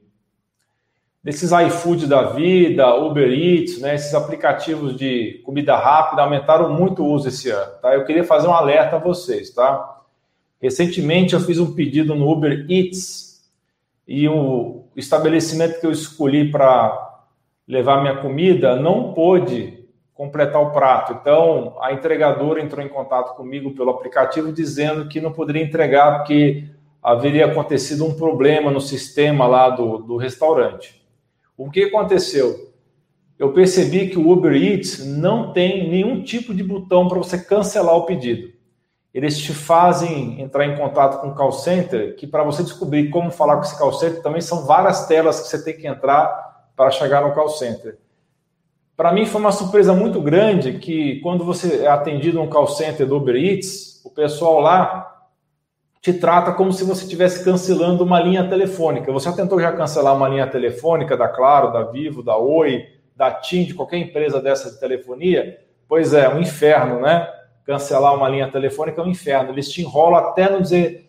desses 1.24 1.52
iFood 1.52 2.08
da 2.08 2.24
vida, 2.32 2.96
Uber 2.96 3.30
Eats, 3.32 3.80
né? 3.80 3.96
Esses 3.96 4.14
aplicativos 4.14 4.98
de 4.98 5.42
comida 5.46 5.78
rápida 5.78 6.22
aumentaram 6.22 6.74
muito 6.74 7.04
o 7.04 7.12
uso 7.12 7.30
esse 7.30 7.50
ano, 7.50 7.72
tá? 7.82 7.94
Eu 7.94 8.06
queria 8.06 8.24
fazer 8.24 8.48
um 8.48 8.54
alerta 8.54 8.98
a 8.98 9.00
vocês, 9.00 9.52
tá? 9.52 10.02
Recentemente 10.62 11.34
eu 11.34 11.40
fiz 11.40 11.60
um 11.60 11.74
pedido 11.74 12.14
no 12.16 12.30
Uber 12.30 12.66
Eats 12.70 13.42
e 14.08 14.28
o 14.28 14.79
estabelecimento 15.00 15.80
que 15.80 15.86
eu 15.86 15.92
escolhi 15.92 16.52
para 16.52 17.08
levar 17.68 18.02
minha 18.02 18.18
comida 18.18 18.76
não 18.76 19.14
pôde 19.14 19.80
completar 20.14 20.62
o 20.62 20.72
prato. 20.72 21.14
Então, 21.14 21.78
a 21.80 21.94
entregadora 21.94 22.62
entrou 22.62 22.84
em 22.84 22.90
contato 22.90 23.36
comigo 23.36 23.72
pelo 23.72 23.92
aplicativo 23.92 24.52
dizendo 24.52 25.08
que 25.08 25.22
não 25.22 25.32
poderia 25.32 25.64
entregar 25.64 26.18
porque 26.18 26.66
haveria 27.02 27.46
acontecido 27.46 28.06
um 28.06 28.14
problema 28.14 28.70
no 28.70 28.82
sistema 28.82 29.48
lá 29.48 29.70
do, 29.70 30.00
do 30.00 30.18
restaurante. 30.18 31.02
O 31.58 31.70
que 31.70 31.84
aconteceu? 31.84 32.70
Eu 33.38 33.54
percebi 33.54 34.10
que 34.10 34.20
o 34.20 34.30
Uber 34.30 34.54
Eats 34.54 35.06
não 35.06 35.54
tem 35.54 35.90
nenhum 35.90 36.22
tipo 36.22 36.54
de 36.54 36.64
botão 36.64 37.08
para 37.08 37.18
você 37.18 37.38
cancelar 37.38 37.96
o 37.96 38.06
pedido. 38.06 38.52
Eles 39.14 39.40
te 39.40 39.54
fazem 39.54 40.40
entrar 40.40 40.66
em 40.66 40.76
contato 40.78 41.20
com 41.20 41.30
o 41.30 41.36
call 41.36 41.52
center, 41.52 42.16
que 42.16 42.28
para 42.28 42.44
você 42.44 42.62
descobrir 42.62 43.10
como 43.10 43.32
falar 43.32 43.56
com 43.56 43.64
esse 43.64 43.78
call 43.78 43.94
center, 43.94 44.22
também 44.22 44.42
são 44.42 44.66
várias 44.66 45.08
telas 45.08 45.40
que 45.42 45.48
você 45.48 45.64
tem 45.64 45.76
que 45.76 45.88
entrar 45.88 46.70
para 46.76 46.92
chegar 46.92 47.22
no 47.22 47.34
call 47.34 47.50
center. 47.50 47.98
Para 48.96 49.14
mim 49.14 49.26
foi 49.26 49.42
uma 49.42 49.52
surpresa 49.52 49.94
muito 49.94 50.22
grande 50.22 50.74
que 50.74 51.20
quando 51.22 51.44
você 51.44 51.86
é 51.86 51.88
atendido 51.88 52.38
no 52.38 52.50
call 52.50 52.68
center 52.68 53.08
do 53.08 53.18
Uber 53.18 53.36
Eats, 53.36 54.02
o 54.06 54.10
pessoal 54.10 54.60
lá 54.60 55.10
te 56.02 56.14
trata 56.14 56.54
como 56.54 56.72
se 56.72 56.84
você 56.84 57.04
estivesse 57.04 57.44
cancelando 57.44 58.04
uma 58.04 58.20
linha 58.20 58.48
telefônica. 58.48 59.12
Você 59.12 59.30
já 59.30 59.36
tentou 59.36 59.60
já 59.60 59.72
cancelar 59.72 60.16
uma 60.16 60.30
linha 60.30 60.48
telefônica 60.48 61.18
da 61.18 61.28
Claro, 61.28 61.74
da 61.74 61.84
Vivo, 61.84 62.24
da 62.24 62.38
Oi, 62.38 62.88
da 63.16 63.32
TIM, 63.32 63.66
de 63.66 63.74
qualquer 63.74 63.98
empresa 63.98 64.42
dessa 64.42 64.72
de 64.72 64.80
telefonia? 64.80 65.60
Pois 65.88 66.14
é, 66.14 66.30
um 66.30 66.40
inferno, 66.40 67.02
né? 67.02 67.28
Cancelar 67.70 68.16
uma 68.16 68.28
linha 68.28 68.50
telefônica 68.50 69.00
é 69.00 69.04
um 69.04 69.12
inferno. 69.12 69.52
Eles 69.52 69.70
te 69.70 69.84
enrolam 69.84 70.16
até 70.16 70.50
não 70.50 70.60
dizer 70.60 71.08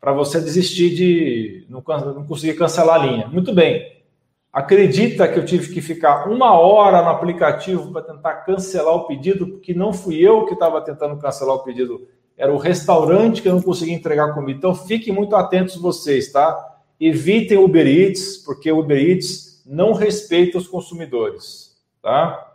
para 0.00 0.10
você 0.10 0.40
desistir 0.40 0.94
de 0.94 1.66
não, 1.68 1.84
não 2.14 2.24
conseguir 2.24 2.54
cancelar 2.54 2.98
a 2.98 3.06
linha. 3.06 3.26
Muito 3.26 3.52
bem. 3.54 4.02
Acredita 4.50 5.28
que 5.28 5.38
eu 5.38 5.44
tive 5.44 5.74
que 5.74 5.82
ficar 5.82 6.30
uma 6.30 6.58
hora 6.58 7.02
no 7.02 7.10
aplicativo 7.10 7.92
para 7.92 8.00
tentar 8.00 8.36
cancelar 8.36 8.94
o 8.94 9.06
pedido, 9.06 9.46
porque 9.46 9.74
não 9.74 9.92
fui 9.92 10.16
eu 10.16 10.46
que 10.46 10.54
estava 10.54 10.80
tentando 10.80 11.18
cancelar 11.18 11.56
o 11.56 11.62
pedido, 11.62 12.08
era 12.38 12.50
o 12.50 12.56
restaurante 12.56 13.42
que 13.42 13.48
eu 13.48 13.52
não 13.52 13.60
conseguia 13.60 13.94
entregar 13.94 14.32
comida. 14.32 14.56
Então 14.56 14.74
fiquem 14.74 15.12
muito 15.12 15.36
atentos 15.36 15.76
vocês, 15.76 16.32
tá? 16.32 16.80
Evitem 16.98 17.58
Uber 17.58 17.86
Eats, 17.86 18.38
porque 18.38 18.72
o 18.72 18.78
Uber 18.78 18.96
Eats 18.96 19.62
não 19.66 19.92
respeita 19.92 20.56
os 20.56 20.66
consumidores, 20.66 21.76
tá? 22.00 22.53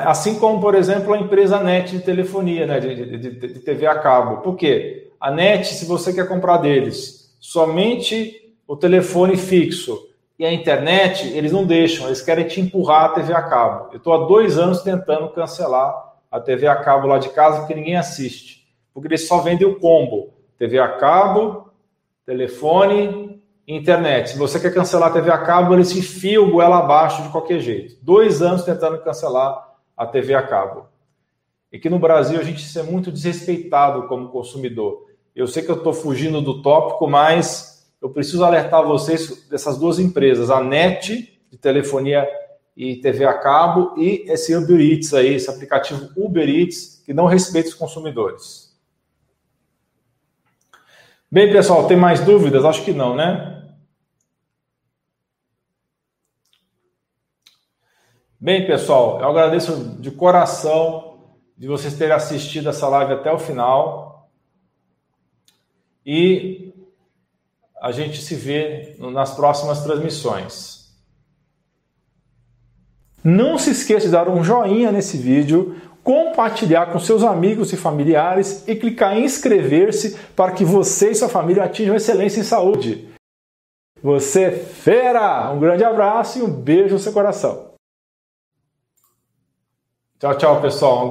Assim 0.00 0.38
como, 0.38 0.58
por 0.58 0.74
exemplo, 0.74 1.12
a 1.12 1.18
empresa 1.18 1.60
NET 1.60 1.90
de 1.90 2.02
telefonia, 2.02 2.66
né, 2.66 2.80
de, 2.80 3.18
de, 3.18 3.30
de 3.30 3.60
TV 3.60 3.86
a 3.86 3.98
cabo. 3.98 4.38
Por 4.38 4.56
quê? 4.56 5.10
A 5.20 5.30
NET, 5.30 5.66
se 5.66 5.84
você 5.84 6.14
quer 6.14 6.26
comprar 6.26 6.56
deles, 6.56 7.36
somente 7.38 8.54
o 8.66 8.74
telefone 8.74 9.36
fixo 9.36 10.08
e 10.38 10.46
a 10.46 10.52
internet, 10.52 11.28
eles 11.28 11.52
não 11.52 11.66
deixam, 11.66 12.06
eles 12.06 12.22
querem 12.22 12.46
te 12.46 12.58
empurrar 12.58 13.04
a 13.04 13.08
TV 13.10 13.34
a 13.34 13.42
cabo. 13.42 13.90
Eu 13.92 13.98
estou 13.98 14.14
há 14.14 14.26
dois 14.26 14.56
anos 14.56 14.82
tentando 14.82 15.28
cancelar 15.28 16.14
a 16.30 16.40
TV 16.40 16.66
a 16.66 16.76
cabo 16.76 17.06
lá 17.06 17.18
de 17.18 17.28
casa 17.28 17.58
porque 17.58 17.74
ninguém 17.74 17.96
assiste. 17.96 18.66
Porque 18.94 19.08
eles 19.08 19.28
só 19.28 19.38
vendem 19.38 19.66
o 19.66 19.78
combo: 19.78 20.32
TV 20.56 20.78
a 20.78 20.88
cabo, 20.88 21.70
telefone 22.24 23.42
internet. 23.66 24.30
Se 24.30 24.38
você 24.38 24.58
quer 24.58 24.72
cancelar 24.72 25.10
a 25.10 25.12
TV 25.12 25.30
a 25.30 25.38
cabo, 25.38 25.74
eles 25.74 25.94
enfiam 25.94 26.44
o 26.44 26.50
goela 26.50 26.78
abaixo 26.78 27.22
de 27.22 27.28
qualquer 27.28 27.60
jeito. 27.60 27.96
Dois 28.02 28.42
anos 28.42 28.64
tentando 28.64 28.98
cancelar 28.98 29.71
a 29.96 30.06
TV 30.06 30.34
a 30.34 30.46
cabo. 30.46 30.86
E 31.70 31.78
que 31.78 31.88
no 31.88 31.98
Brasil 31.98 32.38
a 32.38 32.42
gente 32.42 32.78
é 32.78 32.82
muito 32.82 33.10
desrespeitado 33.10 34.06
como 34.08 34.28
consumidor. 34.28 35.06
Eu 35.34 35.46
sei 35.46 35.62
que 35.62 35.70
eu 35.70 35.76
estou 35.76 35.92
fugindo 35.92 36.40
do 36.42 36.60
tópico, 36.60 37.08
mas 37.08 37.90
eu 38.00 38.10
preciso 38.10 38.44
alertar 38.44 38.86
vocês 38.86 39.46
dessas 39.48 39.78
duas 39.78 39.98
empresas, 39.98 40.50
a 40.50 40.62
NET, 40.62 41.40
de 41.50 41.56
telefonia 41.56 42.28
e 42.76 42.96
TV 42.96 43.24
a 43.24 43.34
cabo, 43.34 43.94
e 43.96 44.24
esse 44.30 44.54
Uber 44.54 44.80
Eats 44.80 45.14
aí, 45.14 45.34
esse 45.34 45.48
aplicativo 45.48 46.10
Uber 46.16 46.48
Eats, 46.48 47.02
que 47.04 47.14
não 47.14 47.26
respeita 47.26 47.68
os 47.68 47.74
consumidores. 47.74 48.72
Bem, 51.30 51.50
pessoal, 51.50 51.86
tem 51.86 51.96
mais 51.96 52.20
dúvidas? 52.20 52.64
Acho 52.64 52.84
que 52.84 52.92
não, 52.92 53.16
né? 53.16 53.61
Bem, 58.44 58.66
pessoal, 58.66 59.20
eu 59.20 59.28
agradeço 59.28 60.00
de 60.00 60.10
coração 60.10 61.16
de 61.56 61.68
vocês 61.68 61.96
terem 61.96 62.12
assistido 62.12 62.70
essa 62.70 62.88
live 62.88 63.12
até 63.12 63.32
o 63.32 63.38
final. 63.38 64.28
E 66.04 66.74
a 67.80 67.92
gente 67.92 68.20
se 68.20 68.34
vê 68.34 68.96
nas 68.98 69.32
próximas 69.36 69.84
transmissões. 69.84 70.92
Não 73.22 73.56
se 73.58 73.70
esqueça 73.70 74.06
de 74.06 74.12
dar 74.12 74.28
um 74.28 74.42
joinha 74.42 74.90
nesse 74.90 75.16
vídeo, 75.16 75.80
compartilhar 76.02 76.86
com 76.86 76.98
seus 76.98 77.22
amigos 77.22 77.72
e 77.72 77.76
familiares 77.76 78.66
e 78.66 78.74
clicar 78.74 79.16
em 79.16 79.24
inscrever-se 79.24 80.18
para 80.34 80.50
que 80.50 80.64
você 80.64 81.12
e 81.12 81.14
sua 81.14 81.28
família 81.28 81.62
atinjam 81.62 81.94
excelência 81.94 82.40
em 82.40 82.42
saúde. 82.42 83.08
Você 84.02 84.42
é 84.42 84.50
fera! 84.50 85.48
Um 85.52 85.60
grande 85.60 85.84
abraço 85.84 86.40
e 86.40 86.42
um 86.42 86.50
beijo 86.50 86.94
no 86.94 87.00
seu 87.00 87.12
coração. 87.12 87.71
Tchau, 90.22 90.34
tchau, 90.34 90.60
pessoal. 90.60 91.02
Um 91.02 91.08
grande 91.08 91.10